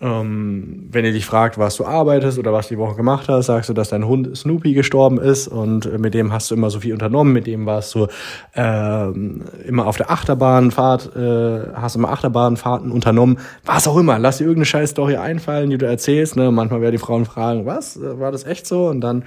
ähm, 0.00 0.88
wenn 0.90 1.04
ihr 1.04 1.12
dich 1.12 1.24
fragt, 1.24 1.56
was 1.56 1.76
du 1.76 1.84
arbeitest 1.84 2.38
oder 2.38 2.52
was 2.52 2.68
du 2.68 2.74
die 2.74 2.78
Woche 2.78 2.96
gemacht 2.96 3.28
hast, 3.28 3.46
sagst 3.46 3.70
du, 3.70 3.74
dass 3.74 3.90
dein 3.90 4.06
Hund 4.06 4.36
Snoopy 4.36 4.74
gestorben 4.74 5.18
ist 5.18 5.48
und 5.48 5.86
äh, 5.86 5.98
mit 5.98 6.14
dem 6.14 6.32
hast 6.32 6.50
du 6.50 6.54
immer 6.54 6.70
so 6.70 6.80
viel 6.80 6.92
unternommen, 6.92 7.32
mit 7.32 7.46
dem 7.46 7.64
warst 7.64 7.94
du 7.94 8.08
ähm, 8.54 9.44
immer 9.66 9.86
auf 9.86 9.96
der 9.96 10.10
Achterbahnfahrt, 10.10 11.16
äh, 11.16 11.72
hast 11.74 11.96
immer 11.96 12.10
Achterbahnfahrten 12.10 12.90
unternommen, 12.90 13.38
was 13.64 13.88
auch 13.88 13.96
immer. 13.96 14.18
Lass 14.18 14.38
dir 14.38 14.44
irgendeine 14.44 14.66
scheiß 14.66 14.90
Story 14.90 15.16
einfallen, 15.16 15.70
die 15.70 15.78
du 15.78 15.86
erzählst. 15.86 16.36
Ne? 16.36 16.50
Manchmal 16.50 16.80
werden 16.80 16.92
die 16.92 16.98
Frauen 16.98 17.24
fragen, 17.24 17.64
was, 17.64 17.98
war 18.00 18.32
das 18.32 18.44
echt 18.44 18.66
so? 18.66 18.88
Und 18.88 19.00
dann 19.00 19.24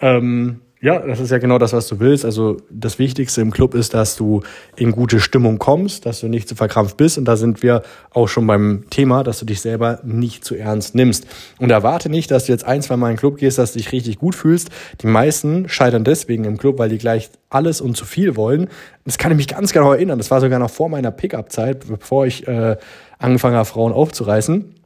ähm, 0.00 0.60
ja, 0.82 0.98
das 0.98 1.20
ist 1.20 1.30
ja 1.30 1.36
genau 1.36 1.58
das, 1.58 1.74
was 1.74 1.88
du 1.88 2.00
willst. 2.00 2.24
Also 2.24 2.56
das 2.70 2.98
Wichtigste 2.98 3.42
im 3.42 3.50
Club 3.50 3.74
ist, 3.74 3.92
dass 3.92 4.16
du 4.16 4.40
in 4.76 4.92
gute 4.92 5.20
Stimmung 5.20 5.58
kommst, 5.58 6.06
dass 6.06 6.20
du 6.20 6.28
nicht 6.28 6.48
zu 6.48 6.54
verkrampft 6.54 6.96
bist. 6.96 7.18
Und 7.18 7.26
da 7.26 7.36
sind 7.36 7.62
wir 7.62 7.82
auch 8.14 8.28
schon 8.28 8.46
beim 8.46 8.84
Thema, 8.88 9.22
dass 9.22 9.38
du 9.38 9.44
dich 9.44 9.60
selber 9.60 10.00
nicht 10.04 10.42
zu 10.42 10.54
ernst 10.54 10.94
nimmst. 10.94 11.26
Und 11.58 11.70
erwarte 11.70 12.08
nicht, 12.08 12.30
dass 12.30 12.46
du 12.46 12.52
jetzt 12.52 12.64
ein, 12.64 12.80
zwei 12.80 12.96
Mal 12.96 13.10
in 13.10 13.16
den 13.16 13.18
Club 13.18 13.36
gehst, 13.36 13.58
dass 13.58 13.72
du 13.72 13.78
dich 13.78 13.92
richtig 13.92 14.18
gut 14.18 14.34
fühlst. 14.34 14.70
Die 15.02 15.06
meisten 15.06 15.68
scheitern 15.68 16.02
deswegen 16.02 16.44
im 16.44 16.56
Club, 16.56 16.78
weil 16.78 16.88
die 16.88 16.98
gleich 16.98 17.28
alles 17.50 17.82
und 17.82 17.94
zu 17.94 18.06
viel 18.06 18.34
wollen. 18.36 18.68
Das 19.04 19.18
kann 19.18 19.32
ich 19.32 19.36
mich 19.36 19.48
ganz 19.48 19.74
genau 19.74 19.92
erinnern. 19.92 20.16
Das 20.16 20.30
war 20.30 20.40
sogar 20.40 20.58
noch 20.58 20.70
vor 20.70 20.88
meiner 20.88 21.10
Pickup-Zeit, 21.10 21.88
bevor 21.88 22.24
ich 22.24 22.48
äh, 22.48 22.78
angefangen 23.18 23.56
habe, 23.56 23.66
Frauen 23.66 23.92
aufzureißen. 23.92 24.76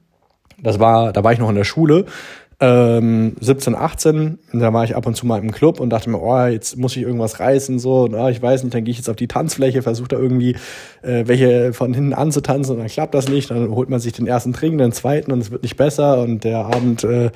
Das 0.60 0.80
war, 0.80 1.12
da 1.12 1.22
war 1.22 1.32
ich 1.32 1.38
noch 1.38 1.50
in 1.50 1.56
der 1.56 1.64
Schule 1.64 2.06
ähm, 2.60 3.36
17, 3.40 3.74
18, 3.74 4.38
da 4.52 4.72
war 4.72 4.84
ich 4.84 4.96
ab 4.96 5.06
und 5.06 5.16
zu 5.16 5.26
mal 5.26 5.40
im 5.40 5.50
Club 5.50 5.80
und 5.80 5.90
dachte 5.90 6.10
mir, 6.10 6.20
oh, 6.20 6.46
jetzt 6.46 6.76
muss 6.76 6.96
ich 6.96 7.02
irgendwas 7.02 7.40
reißen, 7.40 7.78
so, 7.78 8.02
und, 8.02 8.14
oh, 8.14 8.28
ich 8.28 8.40
weiß 8.40 8.62
nicht, 8.62 8.74
dann 8.74 8.84
gehe 8.84 8.92
ich 8.92 8.98
jetzt 8.98 9.10
auf 9.10 9.16
die 9.16 9.28
Tanzfläche, 9.28 9.82
versuche 9.82 10.08
da 10.08 10.18
irgendwie 10.18 10.56
äh, 11.02 11.24
welche 11.26 11.72
von 11.72 11.94
hinten 11.94 12.14
anzutanzen 12.14 12.74
und 12.74 12.80
dann 12.80 12.88
klappt 12.88 13.14
das 13.14 13.28
nicht, 13.28 13.50
dann 13.50 13.70
holt 13.70 13.90
man 13.90 14.00
sich 14.00 14.12
den 14.12 14.26
ersten 14.26 14.52
Trink, 14.52 14.78
den 14.78 14.92
zweiten 14.92 15.32
und 15.32 15.40
es 15.40 15.50
wird 15.50 15.62
nicht 15.62 15.76
besser. 15.76 16.20
Und 16.20 16.44
der 16.44 16.58
Abend, 16.66 17.04
äh, 17.04 17.30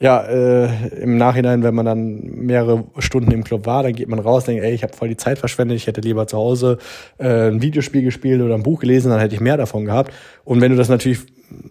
ja, 0.00 0.22
äh, 0.22 0.88
im 1.02 1.16
Nachhinein, 1.16 1.62
wenn 1.62 1.74
man 1.74 1.86
dann 1.86 2.20
mehrere 2.20 2.84
Stunden 2.98 3.30
im 3.30 3.44
Club 3.44 3.64
war, 3.64 3.82
dann 3.84 3.92
geht 3.92 4.08
man 4.08 4.18
raus, 4.18 4.44
denkt, 4.44 4.64
ey, 4.64 4.74
ich 4.74 4.82
habe 4.82 4.92
voll 4.92 5.08
die 5.08 5.16
Zeit 5.16 5.38
verschwendet, 5.38 5.76
ich 5.76 5.86
hätte 5.86 6.00
lieber 6.00 6.26
zu 6.26 6.36
Hause 6.36 6.78
äh, 7.18 7.48
ein 7.48 7.62
Videospiel 7.62 8.02
gespielt 8.02 8.42
oder 8.42 8.54
ein 8.54 8.62
Buch 8.62 8.80
gelesen, 8.80 9.10
dann 9.10 9.20
hätte 9.20 9.34
ich 9.34 9.40
mehr 9.40 9.56
davon 9.56 9.84
gehabt. 9.84 10.12
Und 10.44 10.60
wenn 10.60 10.72
du 10.72 10.76
das 10.76 10.88
natürlich 10.88 11.20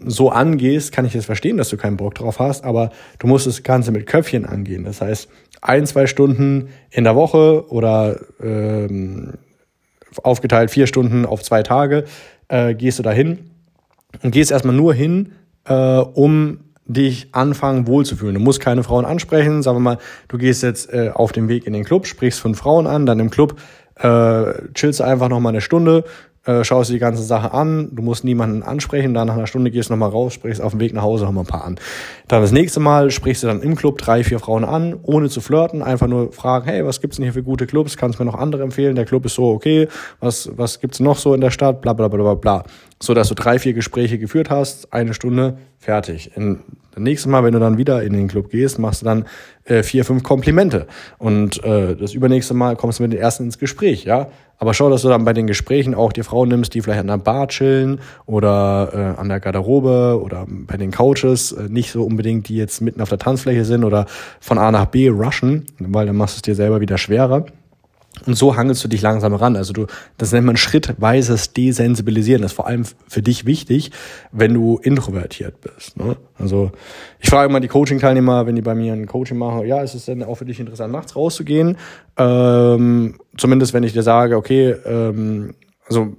so 0.06 0.30
angehst, 0.30 0.92
kann 0.92 1.06
ich 1.06 1.14
jetzt 1.14 1.26
verstehen, 1.26 1.58
dass 1.58 1.70
du 1.70 1.78
keinen 1.78 1.98
Bock 1.98 2.16
drauf 2.16 2.40
hast, 2.40 2.64
aber 2.64 2.92
du 3.20 3.28
musst 3.28 3.46
das 3.46 3.64
Ganze 3.64 3.92
mit 3.92 4.06
Köpfchen 4.06 4.46
angehen. 4.46 4.86
Das 4.86 5.02
heißt, 5.02 5.30
ein, 5.62 5.86
zwei 5.86 6.08
Stunden 6.08 6.70
in 6.92 7.04
der 7.04 7.16
Woche 7.16 7.70
oder 7.70 8.20
ähm, 8.42 9.34
aufgeteilt 10.22 10.72
vier 10.72 10.88
Stunden 10.88 11.26
auf 11.26 11.44
zwei 11.44 11.64
Tage 11.64 12.06
äh, 12.48 12.74
gehst 12.76 13.00
du 13.00 13.04
dahin 13.04 13.52
und 14.22 14.32
gehst 14.32 14.52
erstmal 14.52 14.76
nur 14.76 14.94
hin, 14.94 15.34
äh, 15.66 15.74
um 15.74 16.60
dich 16.86 17.30
anfangen 17.32 17.88
wohlzufühlen. 17.88 18.36
Du 18.36 18.42
musst 18.42 18.60
keine 18.60 18.84
Frauen 18.84 19.06
ansprechen. 19.06 19.64
Sagen 19.64 19.78
wir 19.78 19.82
mal, 19.82 19.98
du 20.28 20.38
gehst 20.38 20.64
jetzt 20.64 20.92
äh, 20.94 21.12
auf 21.14 21.32
dem 21.32 21.48
Weg 21.48 21.66
in 21.66 21.74
den 21.74 21.84
Club, 21.84 22.08
sprichst 22.08 22.40
von 22.40 22.56
Frauen 22.56 22.88
an, 22.88 23.06
dann 23.06 23.20
im 23.20 23.30
Club 23.30 23.56
äh, 23.96 24.74
chillst 24.74 25.00
du 25.00 25.04
einfach 25.04 25.30
noch 25.30 25.40
mal 25.40 25.50
eine 25.50 25.62
Stunde, 25.62 26.04
äh, 26.46 26.64
schaust 26.64 26.90
dir 26.90 26.94
die 26.94 27.00
ganze 27.00 27.24
Sache 27.24 27.54
an, 27.54 27.90
du 27.94 28.02
musst 28.02 28.24
niemanden 28.24 28.64
ansprechen, 28.64 29.14
dann 29.14 29.28
nach 29.28 29.36
einer 29.36 29.48
Stunde 29.48 29.72
gehst 29.72 29.90
du 29.90 29.94
nochmal 29.94 30.10
raus, 30.10 30.34
sprichst 30.34 30.62
auf 30.62 30.72
dem 30.72 30.82
Weg 30.82 30.94
nach 30.94 31.04
Hause 31.04 31.26
nochmal 31.26 31.44
ein 31.44 31.48
paar 31.48 31.64
an. 31.64 31.80
Dann 32.28 32.42
das 32.42 32.52
nächste 32.52 32.80
Mal 32.80 33.12
sprichst 33.12 33.44
du 33.44 33.48
dann 33.48 33.62
im 33.62 33.76
Club 33.76 33.98
drei, 34.00 34.24
vier 34.24 34.40
Frauen 34.40 34.66
an, 34.66 35.00
ohne 35.04 35.30
zu 35.30 35.40
flirten, 35.40 35.82
einfach 35.82 36.08
nur 36.08 36.34
fragen, 36.34 36.66
hey, 36.66 36.86
was 36.86 37.00
gibt's 37.00 37.18
denn 37.18 37.24
hier 37.24 37.34
für 37.34 37.44
gute 37.44 37.66
Clubs, 37.66 37.96
kannst 37.96 38.20
du 38.20 38.24
mir 38.24 38.32
noch 38.32 38.38
andere 38.38 38.64
empfehlen, 38.64 38.96
der 38.96 39.06
Club 39.06 39.26
ist 39.26 39.36
so 39.36 39.52
okay, 39.52 39.88
was, 40.20 40.50
was 40.58 40.82
gibt's 40.82 41.00
noch 41.00 41.18
so 41.18 41.34
in 41.34 41.42
der 41.42 41.52
Stadt, 41.52 41.82
bla 41.82 41.94
bla 41.94 42.10
bla 42.10 42.22
bla 42.22 42.34
bla. 42.34 42.64
So 43.04 43.14
dass 43.14 43.28
du 43.28 43.36
drei, 43.36 43.60
vier 43.60 43.74
Gespräche 43.74 44.18
geführt 44.18 44.50
hast, 44.50 44.94
eine 44.94 45.14
Stunde, 45.14 45.58
fertig. 45.78 46.32
In, 46.38 46.60
das 46.92 47.04
nächste 47.04 47.28
Mal, 47.28 47.44
wenn 47.44 47.52
du 47.52 47.60
dann 47.60 47.78
wieder 47.78 48.02
in 48.02 48.14
den 48.14 48.30
Club 48.30 48.50
gehst, 48.50 48.80
machst 48.80 49.02
du 49.02 49.06
dann 49.06 49.26
äh, 49.66 49.84
vier, 49.84 50.06
fünf 50.06 50.24
Komplimente. 50.24 50.88
Und 51.18 51.62
äh, 51.66 51.98
das 51.98 52.14
übernächste 52.14 52.54
Mal 52.54 52.78
kommst 52.78 53.00
du 53.00 53.04
mit 53.04 53.12
den 53.12 53.20
ersten 53.20 53.44
ins 53.44 53.60
Gespräch, 53.60 54.06
ja. 54.06 54.28
Aber 54.58 54.74
schau, 54.74 54.90
dass 54.90 55.02
du 55.02 55.10
dann 55.10 55.26
bei 55.26 55.34
den 55.34 55.48
Gesprächen 55.48 55.96
auch 55.96 56.14
die 56.14 56.24
Frauen 56.24 56.48
nimmst, 56.48 56.74
die 56.76 56.82
vielleicht 56.82 57.02
an 57.02 57.08
der 57.08 57.18
Bar 57.18 57.50
chillen 57.50 58.00
oder 58.26 59.16
äh, 59.18 59.20
an 59.20 59.28
der 59.28 59.42
Garderobe 59.42 60.22
oder 60.24 60.46
bei 60.48 60.78
den 60.78 60.92
Couches, 60.92 61.52
äh, 61.52 61.64
nicht 61.68 61.92
so 61.92 62.06
unbedingt, 62.06 62.48
die 62.48 62.56
jetzt 62.56 62.80
mitten 62.80 63.02
auf 63.02 63.10
der 63.10 63.18
Tanzfläche 63.20 63.66
sind 63.66 63.84
oder 63.84 64.06
von 64.40 64.58
A 64.58 64.72
nach 64.72 64.86
B 64.86 65.10
rushen, 65.10 65.66
weil 65.78 66.06
dann 66.06 66.16
machst 66.16 66.36
du 66.36 66.38
es 66.38 66.42
dir 66.44 66.56
selber 66.56 66.80
wieder 66.80 66.98
schwerer. 66.98 67.48
Und 68.26 68.36
so 68.36 68.56
hangelst 68.56 68.84
du 68.84 68.88
dich 68.88 69.02
langsam 69.02 69.34
ran. 69.34 69.56
Also 69.56 69.74
du, 69.74 69.88
das 70.18 70.32
nennt 70.32 70.46
man 70.46 70.56
schrittweises 70.56 71.52
Desensibilisieren. 71.54 72.42
Das 72.42 72.52
ist 72.52 72.56
vor 72.56 72.68
allem 72.68 72.86
für 73.08 73.22
dich 73.22 73.46
wichtig, 73.46 73.92
wenn 74.32 74.54
du 74.54 74.78
introvertiert 74.78 75.60
bist. 75.62 75.98
Ne? 75.98 76.16
Also 76.38 76.72
ich 77.20 77.30
frage 77.30 77.50
immer 77.50 77.60
die 77.60 77.68
Coaching-Teilnehmer, 77.68 78.46
wenn 78.46 78.56
die 78.56 78.62
bei 78.62 78.76
mir 78.76 78.94
ein 78.94 79.08
Coaching 79.08 79.38
machen, 79.38 79.66
ja, 79.66 79.82
ist 79.82 79.96
es 79.96 80.06
denn 80.06 80.24
auch 80.24 80.36
für 80.36 80.46
dich 80.46 80.60
interessant, 80.60 80.94
nachts 80.94 81.16
rauszugehen? 81.16 81.78
Ähm, 82.18 83.16
zumindest 83.36 83.74
wenn 83.74 83.84
ich 83.84 83.94
dir 83.94 84.04
sage, 84.04 84.38
okay, 84.38 84.76
ähm, 84.86 85.56
also 85.88 86.14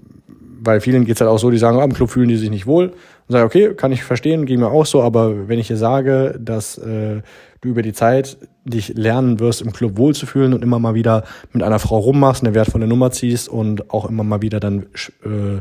bei 0.65 0.81
vielen 0.81 1.05
geht's 1.05 1.21
halt 1.21 1.31
auch 1.31 1.39
so, 1.39 1.51
die 1.51 1.59
sagen, 1.59 1.79
im 1.79 1.93
Club 1.93 2.11
fühlen 2.11 2.29
die 2.29 2.37
sich 2.37 2.51
nicht 2.51 2.67
wohl. 2.67 2.89
Und 2.89 3.33
sage, 3.33 3.45
okay, 3.45 3.75
kann 3.75 3.93
ich 3.93 4.03
verstehen, 4.03 4.47
ging 4.47 4.61
mir 4.61 4.71
auch 4.71 4.87
so, 4.87 5.03
aber 5.03 5.49
wenn 5.49 5.59
ich 5.59 5.69
dir 5.69 5.77
sage, 5.77 6.39
dass 6.41 6.77
äh, 6.79 7.23
du 7.65 7.71
über 7.71 7.83
die 7.83 7.93
Zeit 7.93 8.37
dich 8.65 8.95
lernen 8.95 9.41
wirst, 9.41 9.63
im 9.63 9.73
Club 9.73 9.97
wohlzufühlen 9.97 10.55
und 10.55 10.63
immer 10.63 10.79
mal 10.79 10.95
wieder 10.95 11.25
mit 11.53 11.63
einer 11.63 11.79
Frau 11.79 11.99
rummachst, 11.99 12.45
eine 12.45 12.55
wertvolle 12.55 12.87
Nummer 12.87 13.11
ziehst 13.11 13.49
und 13.49 13.91
auch 13.91 14.09
immer 14.09 14.25
mal 14.25 14.43
wieder 14.43 14.61
dann 14.61 14.85
äh, 15.25 15.61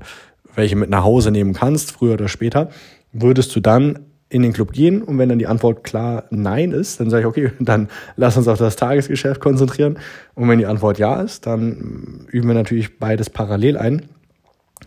welche 0.55 0.75
mit 0.75 0.89
nach 0.89 1.03
Hause 1.03 1.31
nehmen 1.31 1.53
kannst, 1.53 1.91
früher 1.91 2.13
oder 2.13 2.27
später, 2.27 2.69
würdest 3.11 3.55
du 3.55 3.59
dann 3.59 3.99
in 4.29 4.41
den 4.41 4.53
Club 4.53 4.71
gehen 4.71 5.01
und 5.01 5.17
wenn 5.17 5.29
dann 5.29 5.39
die 5.39 5.47
Antwort 5.47 5.83
klar 5.83 6.25
Nein 6.31 6.71
ist, 6.71 6.99
dann 6.99 7.09
sage 7.09 7.21
ich, 7.21 7.27
okay, 7.27 7.51
dann 7.59 7.89
lass 8.15 8.37
uns 8.37 8.47
auf 8.47 8.57
das 8.57 8.75
Tagesgeschäft 8.75 9.39
konzentrieren. 9.39 9.97
Und 10.33 10.49
wenn 10.49 10.59
die 10.59 10.65
Antwort 10.65 10.97
Ja 10.97 11.21
ist, 11.21 11.45
dann 11.45 12.27
üben 12.31 12.47
wir 12.47 12.55
natürlich 12.55 12.99
beides 12.99 13.29
parallel 13.29 13.77
ein, 13.77 14.03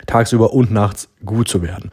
tagsüber 0.07 0.53
und 0.53 0.73
nachts 0.73 1.09
gut 1.25 1.49
zu 1.49 1.63
werden. 1.63 1.91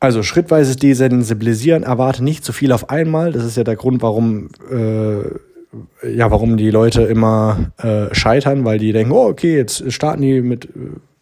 Also 0.00 0.22
schrittweises 0.22 0.76
Desensibilisieren, 0.76 1.82
erwarte 1.82 2.22
nicht 2.22 2.44
zu 2.44 2.52
viel 2.52 2.72
auf 2.72 2.90
einmal. 2.90 3.32
Das 3.32 3.44
ist 3.44 3.56
ja 3.56 3.64
der 3.64 3.76
Grund, 3.76 4.00
warum 4.02 4.48
äh, 4.70 5.38
ja, 6.02 6.30
warum 6.30 6.56
die 6.56 6.70
Leute 6.70 7.02
immer 7.02 7.72
äh, 7.78 8.14
scheitern, 8.14 8.64
weil 8.64 8.78
die 8.78 8.92
denken, 8.92 9.12
oh, 9.12 9.26
okay, 9.28 9.56
jetzt 9.56 9.92
starten 9.92 10.22
die 10.22 10.40
mit 10.40 10.66
äh, 10.66 10.68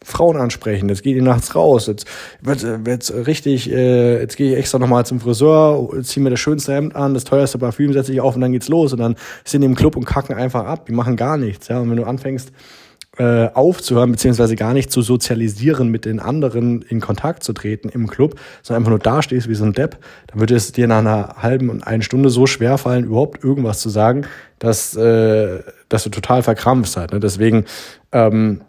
Frauen 0.04 0.36
ansprechen, 0.36 0.88
jetzt 0.88 1.02
geht 1.02 1.16
die 1.16 1.20
nachts 1.20 1.56
raus, 1.56 1.88
jetzt 1.88 2.06
wird 2.40 2.64
jetzt 2.86 3.12
richtig, 3.26 3.70
äh, 3.72 4.20
jetzt 4.20 4.36
gehe 4.36 4.52
ich 4.52 4.58
extra 4.58 4.78
nochmal 4.78 5.04
zum 5.04 5.18
Friseur, 5.18 5.90
ziehe 6.02 6.22
mir 6.22 6.30
das 6.30 6.38
schönste 6.38 6.74
Hemd 6.74 6.94
an, 6.94 7.14
das 7.14 7.24
teuerste 7.24 7.58
Parfüm 7.58 7.92
setze 7.92 8.12
ich 8.12 8.20
auf 8.20 8.36
und 8.36 8.40
dann 8.40 8.52
geht's 8.52 8.68
los. 8.68 8.92
Und 8.92 9.00
dann 9.00 9.16
sind 9.44 9.62
die 9.62 9.66
im 9.66 9.74
Club 9.74 9.96
und 9.96 10.04
kacken 10.04 10.36
einfach 10.36 10.64
ab, 10.64 10.86
die 10.86 10.92
machen 10.92 11.16
gar 11.16 11.36
nichts, 11.36 11.68
ja, 11.68 11.80
und 11.80 11.90
wenn 11.90 11.96
du 11.96 12.04
anfängst, 12.04 12.52
äh, 13.18 13.48
aufzuhören, 13.54 14.12
beziehungsweise 14.12 14.56
gar 14.56 14.74
nicht 14.74 14.90
zu 14.90 15.02
sozialisieren, 15.02 15.88
mit 15.88 16.04
den 16.04 16.20
anderen 16.20 16.82
in 16.82 17.00
Kontakt 17.00 17.42
zu 17.42 17.52
treten 17.52 17.88
im 17.88 18.08
Club, 18.08 18.38
sondern 18.62 18.82
einfach 18.82 18.90
nur 18.90 18.98
dastehst 18.98 19.48
wie 19.48 19.54
so 19.54 19.64
ein 19.64 19.72
Depp, 19.72 19.98
dann 20.26 20.40
würde 20.40 20.54
es 20.54 20.72
dir 20.72 20.86
nach 20.86 20.98
einer 20.98 21.36
halben 21.38 21.70
und 21.70 21.86
einer 21.86 22.02
Stunde 22.02 22.28
so 22.28 22.46
schwer 22.46 22.76
fallen, 22.78 23.04
überhaupt 23.04 23.42
irgendwas 23.42 23.80
zu 23.80 23.88
sagen, 23.88 24.26
dass, 24.58 24.94
äh, 24.96 25.60
dass 25.88 26.04
du 26.04 26.10
total 26.10 26.42
verkrampfst 26.42 26.96
halt. 26.96 27.12
Ne? 27.12 27.20
Deswegen 27.20 27.64
ähm, 28.12 28.60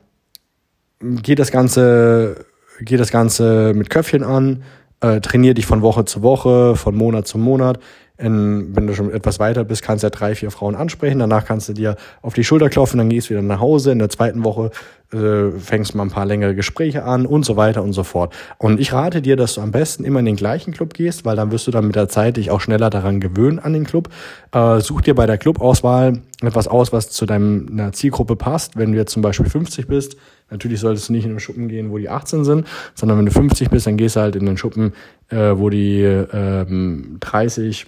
geht 1.01 1.39
das 1.39 1.51
Ganze, 1.51 2.45
geht 2.79 2.99
das 2.99 3.11
Ganze 3.11 3.73
mit 3.75 3.89
Köpfchen 3.89 4.23
an, 4.23 4.63
äh, 5.01 5.21
trainier 5.21 5.53
dich 5.53 5.65
von 5.65 5.81
Woche 5.81 6.05
zu 6.05 6.23
Woche, 6.23 6.75
von 6.75 6.95
Monat 6.95 7.27
zu 7.27 7.37
Monat. 7.37 7.79
In, 8.17 8.75
wenn 8.75 8.87
du 8.87 8.95
schon 8.95 9.11
etwas 9.11 9.39
weiter 9.39 9.63
bist, 9.63 9.83
kannst 9.83 10.03
du 10.03 10.07
ja 10.07 10.09
drei, 10.09 10.33
vier 10.33 10.49
Frauen 10.49 10.75
ansprechen. 10.75 11.19
Danach 11.19 11.45
kannst 11.45 11.69
du 11.69 11.73
dir 11.73 11.95
auf 12.21 12.33
die 12.33 12.43
Schulter 12.43 12.69
klopfen, 12.69 12.97
dann 12.97 13.09
gehst 13.09 13.27
du 13.27 13.31
wieder 13.31 13.41
nach 13.43 13.59
Hause. 13.59 13.91
In 13.91 13.99
der 13.99 14.09
zweiten 14.09 14.43
Woche 14.43 14.71
äh, 15.13 15.51
fängst 15.51 15.93
du 15.93 15.97
mal 15.97 16.03
ein 16.03 16.09
paar 16.09 16.25
längere 16.25 16.53
Gespräche 16.53 17.03
an 17.03 17.25
und 17.25 17.45
so 17.45 17.55
weiter 17.55 17.81
und 17.81 17.93
so 17.93 18.03
fort. 18.03 18.33
Und 18.57 18.79
ich 18.79 18.91
rate 18.91 19.21
dir, 19.21 19.37
dass 19.37 19.53
du 19.53 19.61
am 19.61 19.71
besten 19.71 20.03
immer 20.03 20.19
in 20.19 20.25
den 20.25 20.35
gleichen 20.35 20.73
Club 20.73 20.93
gehst, 20.93 21.23
weil 21.23 21.35
dann 21.35 21.51
wirst 21.51 21.65
du 21.67 21.71
dann 21.71 21.87
mit 21.87 21.95
der 21.95 22.09
Zeit 22.09 22.37
dich 22.37 22.51
auch 22.51 22.59
schneller 22.59 22.89
daran 22.89 23.19
gewöhnen 23.19 23.59
an 23.59 23.71
den 23.71 23.85
Club. 23.85 24.09
Äh, 24.51 24.81
such 24.81 25.01
dir 25.01 25.15
bei 25.15 25.25
der 25.25 25.37
Clubauswahl 25.37 26.21
etwas 26.41 26.67
aus, 26.67 26.91
was 26.91 27.09
zu 27.09 27.25
deiner 27.25 27.93
Zielgruppe 27.93 28.35
passt. 28.35 28.77
Wenn 28.77 28.91
du 28.91 28.97
jetzt 28.97 29.13
zum 29.13 29.21
Beispiel 29.21 29.49
50 29.49 29.87
bist, 29.87 30.17
natürlich 30.49 30.81
solltest 30.81 31.07
du 31.07 31.13
nicht 31.13 31.23
in 31.23 31.31
den 31.31 31.39
Schuppen 31.39 31.69
gehen, 31.69 31.89
wo 31.89 31.97
die 31.97 32.09
18 32.09 32.43
sind, 32.43 32.67
sondern 32.93 33.17
wenn 33.17 33.25
du 33.27 33.31
50 33.31 33.69
bist, 33.69 33.87
dann 33.87 33.95
gehst 33.95 34.17
du 34.17 34.19
halt 34.19 34.35
in 34.35 34.45
den 34.45 34.57
Schuppen, 34.57 34.93
äh, 35.29 35.53
wo 35.55 35.69
die 35.69 36.01
ähm, 36.01 37.17
30 37.21 37.85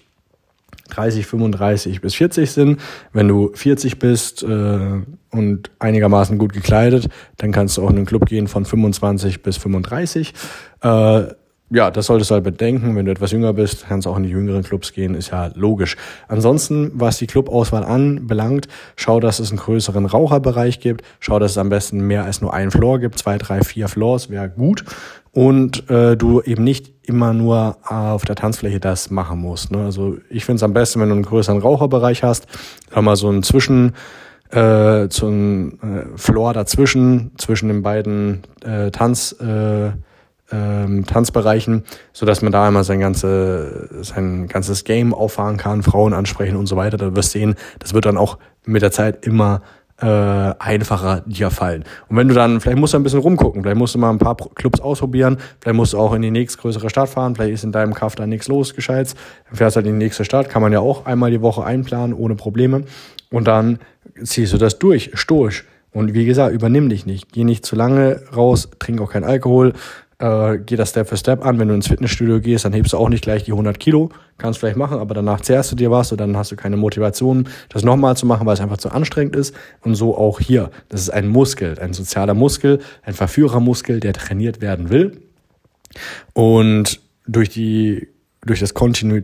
30, 0.90 1.26
35 1.26 2.02
bis 2.02 2.16
40 2.16 2.52
sind. 2.52 2.82
Wenn 3.14 3.28
du 3.28 3.52
40 3.54 4.00
bist 4.00 4.44
äh, 4.44 5.02
und 5.32 5.72
einigermaßen 5.80 6.38
gut 6.38 6.54
gekleidet, 6.54 7.10
dann 7.38 7.52
kannst 7.52 7.78
du 7.78 7.84
auch 7.84 7.90
in 7.90 7.98
einen 7.98 8.06
Club 8.06 8.26
gehen 8.26 8.48
von 8.48 8.66
25 8.66 9.42
bis 9.42 9.58
35. 9.58 10.34
Äh, 10.82 11.24
ja, 11.72 11.92
das 11.92 12.08
solltest 12.08 12.32
du 12.32 12.36
halt 12.36 12.44
bedenken. 12.44 12.96
Wenn 12.96 13.06
du 13.06 13.12
etwas 13.12 13.32
jünger 13.32 13.54
bist, 13.54 13.86
kannst 13.88 14.06
du 14.06 14.10
auch 14.10 14.18
in 14.18 14.24
die 14.24 14.30
jüngeren 14.30 14.64
Clubs 14.64 14.92
gehen, 14.92 15.14
ist 15.14 15.32
ja 15.32 15.52
logisch. 15.54 15.98
Ansonsten, 16.28 16.92
was 16.96 17.20
die 17.20 17.28
Clubauswahl 17.28 17.84
anbelangt, 17.84 18.68
schau, 18.96 19.20
dass 19.20 19.40
es 19.40 19.52
einen 19.52 19.60
größeren 19.60 20.08
Raucherbereich 20.08 20.80
gibt. 20.80 21.04
Schau, 21.20 21.38
dass 21.38 21.52
es 21.52 21.58
am 21.58 21.70
besten 21.70 22.02
mehr 22.08 22.26
als 22.26 22.42
nur 22.42 22.54
ein 22.54 22.72
Floor 22.72 23.00
gibt. 23.00 23.20
Zwei, 23.20 23.38
drei, 23.38 23.62
vier 23.62 23.88
Floors 23.88 24.32
wäre 24.32 24.50
gut 24.50 24.84
und 25.32 25.90
äh, 25.90 26.18
du 26.18 26.42
eben 26.42 26.64
nicht 26.64 26.94
immer 27.04 27.34
nur 27.34 27.78
auf 27.84 28.26
der 28.26 28.36
Tanzfläche 28.36 28.80
das 28.80 29.10
machen 29.10 29.40
musst. 29.40 29.72
Ne? 29.72 29.84
Also 29.84 30.18
ich 30.30 30.46
finde 30.46 30.58
es 30.58 30.64
am 30.64 30.74
besten, 30.74 31.00
wenn 31.02 31.10
du 31.10 31.16
einen 31.16 31.24
größeren 31.24 31.60
Raucherbereich 31.60 32.24
hast, 32.24 32.48
sag 32.94 33.04
mal 33.04 33.16
so 33.16 33.30
ein 33.30 33.44
Zwischen, 33.44 33.94
äh, 34.52 35.08
so 35.10 35.28
ein 35.28 35.80
äh, 35.82 36.18
Floor 36.18 36.54
dazwischen, 36.54 37.32
zwischen 37.38 37.70
den 37.70 37.82
beiden 37.82 38.44
äh, 38.64 38.92
Tanz, 38.92 39.36
äh, 39.40 39.92
ähm, 40.52 41.06
Tanzbereichen, 41.06 41.84
so 42.12 42.26
dass 42.26 42.42
man 42.42 42.52
da 42.52 42.68
einmal 42.68 42.84
sein, 42.84 43.00
ganze, 43.00 44.04
sein 44.04 44.48
ganzes 44.48 44.84
Game 44.84 45.14
auffahren 45.14 45.58
kann, 45.58 45.84
Frauen 45.84 46.14
ansprechen 46.14 46.56
und 46.56 46.66
so 46.66 46.76
weiter. 46.76 46.98
Da 46.98 47.16
wirst 47.16 47.36
du 47.36 47.40
sehen, 47.40 47.56
das 47.78 47.94
wird 47.94 48.06
dann 48.06 48.18
auch 48.18 48.40
mit 48.66 48.82
der 48.82 48.92
Zeit 48.92 49.26
immer 49.26 49.62
äh, 50.02 50.06
einfacher 50.60 51.24
dir 51.26 51.52
fallen. 51.52 51.84
Und 52.08 52.18
wenn 52.18 52.28
du 52.28 52.34
dann, 52.34 52.62
vielleicht 52.62 52.80
musst 52.80 52.94
du 52.94 52.98
ein 52.98 53.04
bisschen 53.04 53.20
rumgucken, 53.20 53.62
vielleicht 53.62 53.78
musst 53.78 53.96
du 53.96 54.00
mal 54.00 54.10
ein 54.10 54.18
paar 54.18 54.36
Clubs 54.36 54.80
ausprobieren, 54.80 55.38
vielleicht 55.60 55.76
musst 55.76 55.94
du 55.94 56.00
auch 56.00 56.14
in 56.14 56.22
die 56.22 56.32
nächstgrößere 56.32 56.90
Stadt 56.90 57.10
fahren, 57.10 57.36
vielleicht 57.36 57.54
ist 57.54 57.64
in 57.64 57.72
deinem 57.72 57.94
Kaff 57.94 58.16
da 58.16 58.26
nichts 58.26 58.48
los, 58.48 58.76
gescheit. 58.76 59.16
Dann 59.48 59.58
fährst 59.58 59.76
halt 59.76 59.86
in 59.86 59.94
die 59.94 60.06
nächste 60.06 60.26
Stadt, 60.26 60.50
kann 60.50 60.62
man 60.62 60.72
ja 60.72 60.80
auch 60.80 61.06
einmal 61.06 61.32
die 61.32 61.42
Woche 61.42 61.64
einplanen, 61.64 62.14
ohne 62.14 62.36
Probleme. 62.36 62.84
Und 63.32 63.48
dann 63.48 63.80
ziehst 64.24 64.54
du 64.54 64.58
das 64.58 64.80
durch, 64.80 65.12
stoisch. 65.14 65.66
Und 65.92 66.14
wie 66.14 66.26
gesagt, 66.26 66.54
übernimm 66.54 66.90
dich 66.90 67.06
nicht. 67.06 67.32
Geh 67.32 67.44
nicht 67.44 67.66
zu 67.66 67.76
lange 67.76 68.22
raus, 68.36 68.70
trink 68.80 69.02
auch 69.02 69.12
kein 69.12 69.24
Alkohol, 69.24 69.74
äh, 70.20 70.58
geh 70.60 70.76
das 70.76 70.90
Step 70.90 71.08
für 71.08 71.18
Step 71.18 71.46
an. 71.46 71.60
Wenn 71.60 71.70
du 71.70 71.74
ins 71.74 71.88
Fitnessstudio 71.88 72.40
gehst, 72.42 72.66
dann 72.66 72.74
hebst 72.74 72.94
du 72.94 72.98
auch 72.98 73.10
nicht 73.10 73.24
gleich 73.24 73.46
die 73.46 73.52
100 73.52 73.80
Kilo. 73.80 74.10
Kannst 74.38 74.60
vielleicht 74.60 74.78
machen, 74.78 75.00
aber 75.00 75.14
danach 75.14 75.42
zehrst 75.42 75.72
du 75.72 75.76
dir 75.76 75.92
was 75.92 76.12
und 76.12 76.20
dann 76.20 76.36
hast 76.36 76.52
du 76.52 76.56
keine 76.56 76.78
Motivation, 76.78 77.48
das 77.70 77.84
nochmal 77.84 78.18
zu 78.18 78.26
machen, 78.26 78.46
weil 78.46 78.54
es 78.54 78.62
einfach 78.62 78.78
zu 78.78 78.90
anstrengend 78.90 79.36
ist. 79.36 79.56
Und 79.82 79.96
so 79.96 80.18
auch 80.18 80.40
hier. 80.40 80.72
Das 80.90 81.02
ist 81.02 81.10
ein 81.10 81.28
Muskel, 81.28 81.80
ein 81.80 81.94
sozialer 81.94 82.34
Muskel, 82.34 82.80
ein 83.04 83.14
Verführermuskel, 83.14 84.00
der 84.00 84.14
trainiert 84.14 84.62
werden 84.62 84.90
will. 84.90 85.22
Und 86.34 87.00
durch 87.26 87.50
die, 87.50 88.10
durch 88.46 88.60
das 88.60 88.74
kontinu 88.74 89.22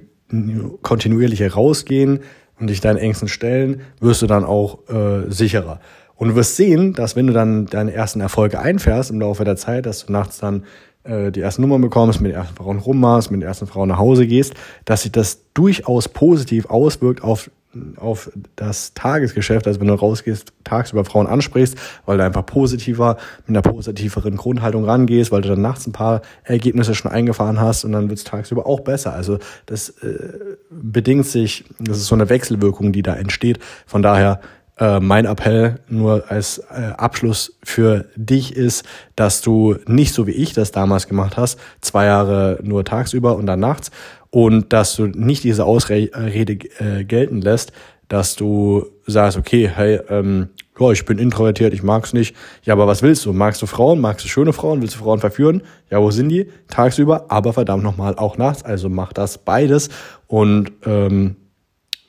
kontinuierliche 0.82 1.54
Rausgehen 1.54 2.22
und 2.60 2.68
dich 2.68 2.82
deinen 2.82 2.98
Ängsten 2.98 3.28
stellen, 3.28 3.82
wirst 4.00 4.24
du 4.24 4.28
dann 4.28 4.44
auch 4.44 4.90
äh, 4.90 5.30
sicherer. 5.30 5.80
Und 6.16 6.30
du 6.30 6.36
wirst 6.36 6.56
sehen, 6.56 6.94
dass 6.94 7.16
wenn 7.16 7.28
du 7.28 7.34
dann 7.34 7.66
deine 7.66 7.94
ersten 7.94 8.22
Erfolge 8.22 8.60
einfährst 8.60 9.12
im 9.12 9.20
Laufe 9.20 9.44
der 9.44 9.58
Zeit, 9.58 9.86
dass 9.86 10.06
du 10.06 10.12
nachts 10.12 10.38
dann 10.38 10.64
äh, 11.04 11.32
die 11.32 11.42
ersten 11.42 11.62
Nummern 11.62 11.82
bekommst, 11.82 12.22
mit 12.22 12.32
den 12.32 12.38
ersten 12.38 12.56
Frauen 12.56 12.80
rummachst, 12.80 13.32
mit 13.32 13.42
den 13.42 13.48
ersten 13.48 13.68
Frauen 13.68 13.90
nach 13.90 14.00
Hause 14.00 14.28
gehst, 14.28 14.54
dass 14.86 15.04
sich 15.04 15.12
das 15.12 15.42
durchaus 15.54 16.10
positiv 16.10 16.68
auswirkt 16.68 17.24
auf 17.24 17.50
auf 17.98 18.32
das 18.56 18.94
Tagesgeschäft, 18.94 19.68
also 19.68 19.80
wenn 19.80 19.88
du 19.88 19.94
rausgehst, 19.94 20.54
tagsüber 20.64 21.06
Frauen 21.06 21.28
ansprichst, 21.28 21.78
weil 22.06 22.18
du 22.18 22.24
einfach 22.24 22.46
positiver, 22.46 23.18
mit 23.46 23.50
einer 23.50 23.62
positiveren 23.62 24.38
Grundhaltung 24.38 24.86
rangehst, 24.86 25.32
weil 25.32 25.42
du 25.42 25.50
dann 25.50 25.62
nachts 25.62 25.86
ein 25.86 25.92
paar 25.92 26.22
Ergebnisse 26.44 26.96
schon 26.96 27.12
eingefahren 27.12 27.60
hast 27.60 27.84
und 27.84 27.92
dann 27.92 28.10
wird 28.10 28.20
es 28.20 28.24
tagsüber 28.24 28.66
auch 28.66 28.82
besser. 28.82 29.14
Also 29.14 29.40
das 29.66 29.90
äh, 29.90 30.58
bedingt 30.70 31.26
sich, 31.26 31.66
das 31.80 31.98
ist 31.98 32.08
so 32.08 32.16
eine 32.16 32.30
Wechselwirkung, 32.30 32.92
die 32.92 33.04
da 33.04 33.16
entsteht. 33.16 33.60
Von 33.86 34.02
daher 34.02 34.40
äh, 34.78 35.00
mein 35.00 35.26
Appell 35.26 35.80
nur 35.88 36.30
als 36.30 36.58
äh, 36.58 36.92
Abschluss 36.98 37.58
für 37.64 38.06
dich 38.16 38.56
ist, 38.56 38.84
dass 39.16 39.42
du 39.42 39.78
nicht 39.88 40.14
so 40.14 40.28
wie 40.28 40.32
ich 40.32 40.54
das 40.54 40.72
damals 40.72 41.08
gemacht 41.08 41.38
hast, 41.38 41.60
zwei 41.82 42.06
Jahre 42.06 42.60
nur 42.62 42.84
tagsüber 42.84 43.36
und 43.36 43.46
dann 43.46 43.60
nachts 43.60 43.92
und 44.30 44.74
dass 44.74 44.96
du 44.96 45.08
nicht 45.08 45.44
diese 45.44 45.66
Ausrede 45.66 46.60
äh, 46.80 47.04
gelten 47.06 47.42
lässt, 47.42 47.72
dass 48.08 48.36
du 48.36 48.86
sagst, 49.08 49.38
okay, 49.38 49.72
hey, 49.74 50.00
ähm, 50.10 50.50
ja, 50.78 50.92
ich 50.92 51.06
bin 51.06 51.18
introvertiert, 51.20 51.74
ich 51.74 51.84
mag's 51.84 52.12
nicht. 52.12 52.36
Ja, 52.64 52.74
aber 52.74 52.86
was 52.86 53.02
willst 53.02 53.26
du? 53.26 53.32
Magst 53.32 53.62
du 53.62 53.66
Frauen? 53.66 54.02
Magst 54.02 54.26
du 54.26 54.30
schöne 54.30 54.52
Frauen? 54.52 54.82
Willst 54.82 54.96
du 54.96 55.00
Frauen 55.00 55.20
verführen? 55.20 55.64
Ja, 55.90 56.02
wo 56.02 56.12
sind 56.12 56.30
die? 56.30 56.50
Tagsüber, 56.68 57.26
aber 57.30 57.54
verdammt 57.54 57.84
nochmal 57.84 58.16
auch 58.18 58.38
nachts. 58.38 58.64
Also 58.64 58.90
mach 58.90 59.14
das 59.14 59.38
beides. 59.38 59.90
Und 60.28 60.74
ähm, 60.86 61.38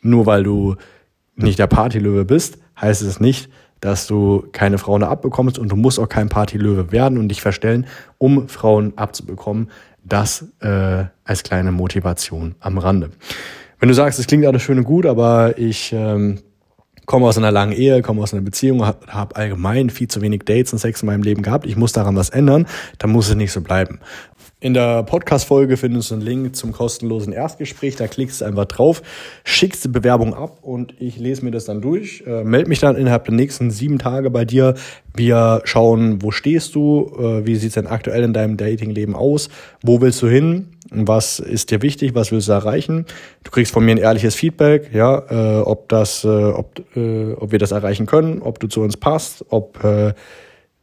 nur 0.03 0.27
weil 0.27 0.43
du 0.43 0.75
nicht 1.37 1.59
der 1.59 1.67
Partylöwe 1.67 2.25
bist, 2.25 2.59
heißt 2.81 3.03
es 3.03 3.21
nicht, 3.21 3.51
dass 3.81 4.07
du 4.07 4.45
keine 4.53 4.79
Frauen 4.79 5.03
abbekommst 5.03 5.59
und 5.59 5.71
du 5.71 5.77
musst 5.77 6.01
auch 6.01 6.09
kein 6.09 6.29
Partylöwe 6.29 6.93
werden 6.93 7.19
und 7.19 7.29
dich 7.29 7.41
verstellen, 7.41 7.87
um 8.19 8.49
Frauen 8.49 8.95
abzubekommen. 8.97 9.71
Das 10.03 10.47
äh, 10.61 11.05
als 11.25 11.43
kleine 11.43 11.73
Motivation 11.73 12.55
am 12.61 12.79
Rande. 12.79 13.11
Wenn 13.79 13.89
du 13.89 13.95
sagst, 13.95 14.19
es 14.19 14.27
klingt 14.27 14.47
alles 14.47 14.63
schön 14.63 14.79
und 14.79 14.85
gut, 14.85 15.05
aber 15.05 15.59
ich 15.59 15.93
ähm, 15.93 16.39
komme 17.07 17.27
aus 17.27 17.39
einer 17.39 17.53
langen 17.53 17.73
Ehe, 17.73 18.03
komme 18.03 18.23
aus 18.23 18.35
einer 18.35 18.43
Beziehung, 18.43 18.85
habe 18.85 19.07
hab 19.09 19.39
allgemein 19.39 19.91
viel 19.91 20.09
zu 20.09 20.21
wenig 20.21 20.43
Dates 20.45 20.73
und 20.73 20.79
Sex 20.79 21.03
in 21.03 21.07
meinem 21.07 21.23
Leben 21.23 21.43
gehabt, 21.43 21.67
ich 21.67 21.77
muss 21.77 21.93
daran 21.93 22.17
was 22.17 22.29
ändern, 22.29 22.67
dann 22.99 23.11
muss 23.11 23.29
es 23.29 23.35
nicht 23.35 23.53
so 23.53 23.61
bleiben. 23.61 24.01
In 24.59 24.73
der 24.73 25.03
Podcast-Folge 25.03 25.77
findest 25.77 26.11
du 26.11 26.15
einen 26.15 26.25
Link 26.25 26.57
zum 26.57 26.73
kostenlosen 26.73 27.35
Erstgespräch. 27.35 27.97
Da 27.97 28.07
klickst 28.07 28.41
du 28.41 28.47
einfach 28.47 28.65
drauf, 28.65 29.03
schickst 29.45 29.85
die 29.85 29.89
Bewerbung 29.89 30.33
ab 30.33 30.61
und 30.63 30.95
ich 30.99 31.19
lese 31.19 31.45
mir 31.45 31.51
das 31.51 31.67
dann 31.67 31.83
durch. 31.83 32.25
Äh, 32.27 32.43
meld 32.43 32.67
mich 32.67 32.81
dann 32.81 32.97
innerhalb 32.97 33.27
der 33.27 33.35
nächsten 33.35 33.71
sieben 33.71 33.99
Tage 33.99 34.31
bei 34.31 34.47
dir. 34.47 34.75
Wir 35.15 35.61
schauen, 35.65 36.23
wo 36.23 36.31
stehst 36.31 36.75
du, 36.75 37.13
äh, 37.19 37.47
wie 37.47 37.57
sieht's 37.57 37.75
denn 37.75 37.87
aktuell 37.87 38.23
in 38.23 38.33
deinem 38.33 38.57
Datingleben 38.57 39.15
aus, 39.15 39.51
wo 39.83 40.01
willst 40.01 40.23
du 40.23 40.27
hin, 40.27 40.76
was 40.91 41.39
ist 41.39 41.71
dir 41.71 41.83
wichtig, 41.83 42.15
was 42.15 42.33
willst 42.33 42.49
du 42.49 42.53
erreichen. 42.53 43.07
Du 43.45 43.51
kriegst 43.51 43.73
von 43.73 43.85
mir 43.85 43.93
ein 43.93 43.99
ehrliches 43.99 44.35
Feedback, 44.35 44.91
ja, 44.93 45.23
äh, 45.31 45.61
ob 45.61 45.89
das, 45.89 46.25
äh, 46.25 46.29
ob, 46.29 46.81
äh, 46.97 47.33
ob 47.33 47.53
wir 47.53 47.59
das 47.59 47.73
erreichen 47.73 48.07
können, 48.07 48.43
ob 48.43 48.61
du 48.61 48.67
zu 48.67 48.81
uns 48.83 48.97
passt, 48.97 49.45
ob 49.49 49.83
äh, 49.85 50.09
äh 50.09 50.13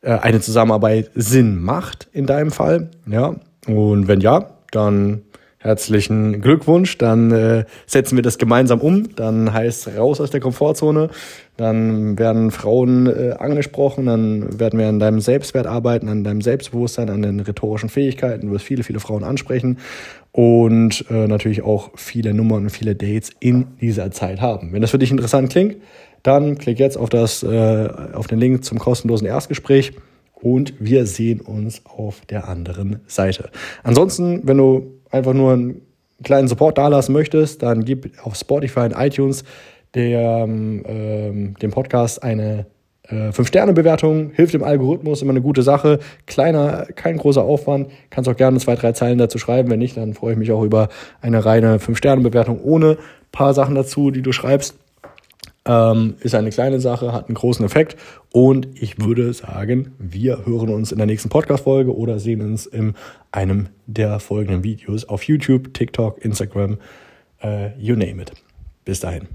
eine 0.02 0.42
Zusammenarbeit 0.42 1.12
Sinn 1.16 1.62
macht 1.62 2.08
in 2.12 2.26
deinem 2.26 2.52
Fall, 2.52 2.90
ja. 3.06 3.36
Und 3.68 4.08
wenn 4.08 4.20
ja, 4.20 4.50
dann 4.72 5.24
herzlichen 5.64 6.42
Glückwunsch. 6.42 6.98
Dann 6.98 7.32
äh, 7.32 7.66
setzen 7.88 8.16
wir 8.16 8.22
das 8.22 8.38
gemeinsam 8.38 8.82
um. 8.82 9.16
Dann 9.16 9.52
heißt 9.52 9.98
raus 9.98 10.22
aus 10.22 10.30
der 10.30 10.42
Komfortzone. 10.42 11.10
Dann 11.58 12.20
werden 12.20 12.52
Frauen 12.52 13.08
äh, 13.08 13.32
angesprochen. 13.40 14.06
Dann 14.06 14.60
werden 14.60 14.78
wir 14.78 14.88
an 14.88 15.00
deinem 15.00 15.22
Selbstwert 15.22 15.66
arbeiten, 15.66 16.10
an 16.10 16.24
deinem 16.24 16.42
Selbstbewusstsein, 16.42 17.10
an 17.10 17.22
den 17.22 17.40
rhetorischen 17.40 17.90
Fähigkeiten. 17.90 18.48
Du 18.48 18.54
wirst 18.54 18.66
viele, 18.66 18.84
viele 18.84 19.00
Frauen 19.00 19.24
ansprechen 19.24 19.78
und 20.34 21.06
äh, 21.10 21.28
natürlich 21.28 21.62
auch 21.62 21.92
viele 21.96 22.34
Nummern 22.34 22.64
und 22.64 22.70
viele 22.70 22.96
Dates 22.96 23.32
in 23.40 23.68
dieser 23.80 24.12
Zeit 24.12 24.42
haben. 24.42 24.74
Wenn 24.74 24.82
das 24.82 24.92
für 24.92 25.00
dich 25.00 25.12
interessant 25.12 25.50
klingt, 25.50 25.78
dann 26.24 26.58
klick 26.58 26.80
jetzt 26.80 26.98
auf 26.98 27.10
das 27.10 27.44
äh, 27.44 27.90
auf 28.14 28.28
den 28.28 28.40
Link 28.40 28.66
zum 28.66 28.80
kostenlosen 28.80 29.28
Erstgespräch 29.28 29.94
und 30.34 30.74
wir 30.80 31.06
sehen 31.06 31.40
uns 31.40 31.82
auf 31.86 32.22
der 32.26 32.50
anderen 32.50 33.00
Seite. 33.08 33.50
Ansonsten, 33.84 34.42
wenn 34.46 34.58
du 34.58 35.00
einfach 35.14 35.34
nur 35.34 35.54
einen 35.54 35.82
kleinen 36.24 36.48
Support 36.48 36.78
dalassen 36.78 37.14
möchtest, 37.14 37.64
dann 37.64 37.86
gib 37.86 38.12
auf 38.24 38.36
Spotify 38.36 38.82
und 38.82 38.94
iTunes 38.98 39.44
der, 39.94 40.46
ähm, 40.48 41.56
dem 41.62 41.72
Podcast 41.72 42.24
eine 42.24 42.66
äh, 43.08 43.30
5-Sterne-Bewertung, 43.30 44.32
hilft 44.34 44.54
dem 44.54 44.64
Algorithmus, 44.64 45.22
immer 45.22 45.32
eine 45.32 45.42
gute 45.42 45.62
Sache. 45.62 46.00
Kleiner, 46.26 46.88
kein 46.96 47.18
großer 47.18 47.44
Aufwand. 47.44 47.90
Kannst 48.10 48.30
auch 48.30 48.36
gerne 48.36 48.60
zwei, 48.60 48.76
drei 48.76 48.94
Zeilen 48.94 49.18
dazu 49.18 49.38
schreiben. 49.38 49.70
Wenn 49.70 49.80
nicht, 49.80 49.98
dann 49.98 50.14
freue 50.14 50.34
ich 50.34 50.40
mich 50.40 50.52
auch 50.52 50.64
über 50.64 50.90
eine 51.22 51.46
reine 51.46 51.78
5-Sterne-Bewertung 51.78 52.62
ohne 52.62 52.98
paar 53.32 53.54
Sachen 53.54 53.76
dazu, 53.76 54.10
die 54.10 54.22
du 54.22 54.32
schreibst. 54.32 54.76
Ähm, 55.66 56.16
ist 56.20 56.36
eine 56.36 56.50
kleine 56.50 56.82
Sache, 56.82 57.14
hat 57.14 57.28
einen 57.30 57.36
großen 57.36 57.66
Effekt 57.66 57.96
und 58.34 58.68
ich 58.76 59.00
würde 59.00 59.32
sagen, 59.34 59.94
wir 59.98 60.46
hören 60.46 60.70
uns 60.70 60.92
in 60.92 60.98
der 60.98 61.08
nächsten 61.08 61.30
Podcast-Folge 61.30 61.96
oder 61.96 62.20
sehen 62.20 62.42
uns 62.42 62.66
in 62.66 62.96
einem 63.32 63.68
der 63.88 64.20
folgenden 64.20 64.64
Videos 64.64 65.06
auf 65.06 65.24
YouTube, 65.24 65.74
TikTok, 65.74 66.24
Instagram, 66.24 66.80
äh, 67.42 67.78
you 67.80 67.96
name 67.96 68.22
it. 68.22 68.34
Bis 68.84 69.00
dahin. 69.00 69.28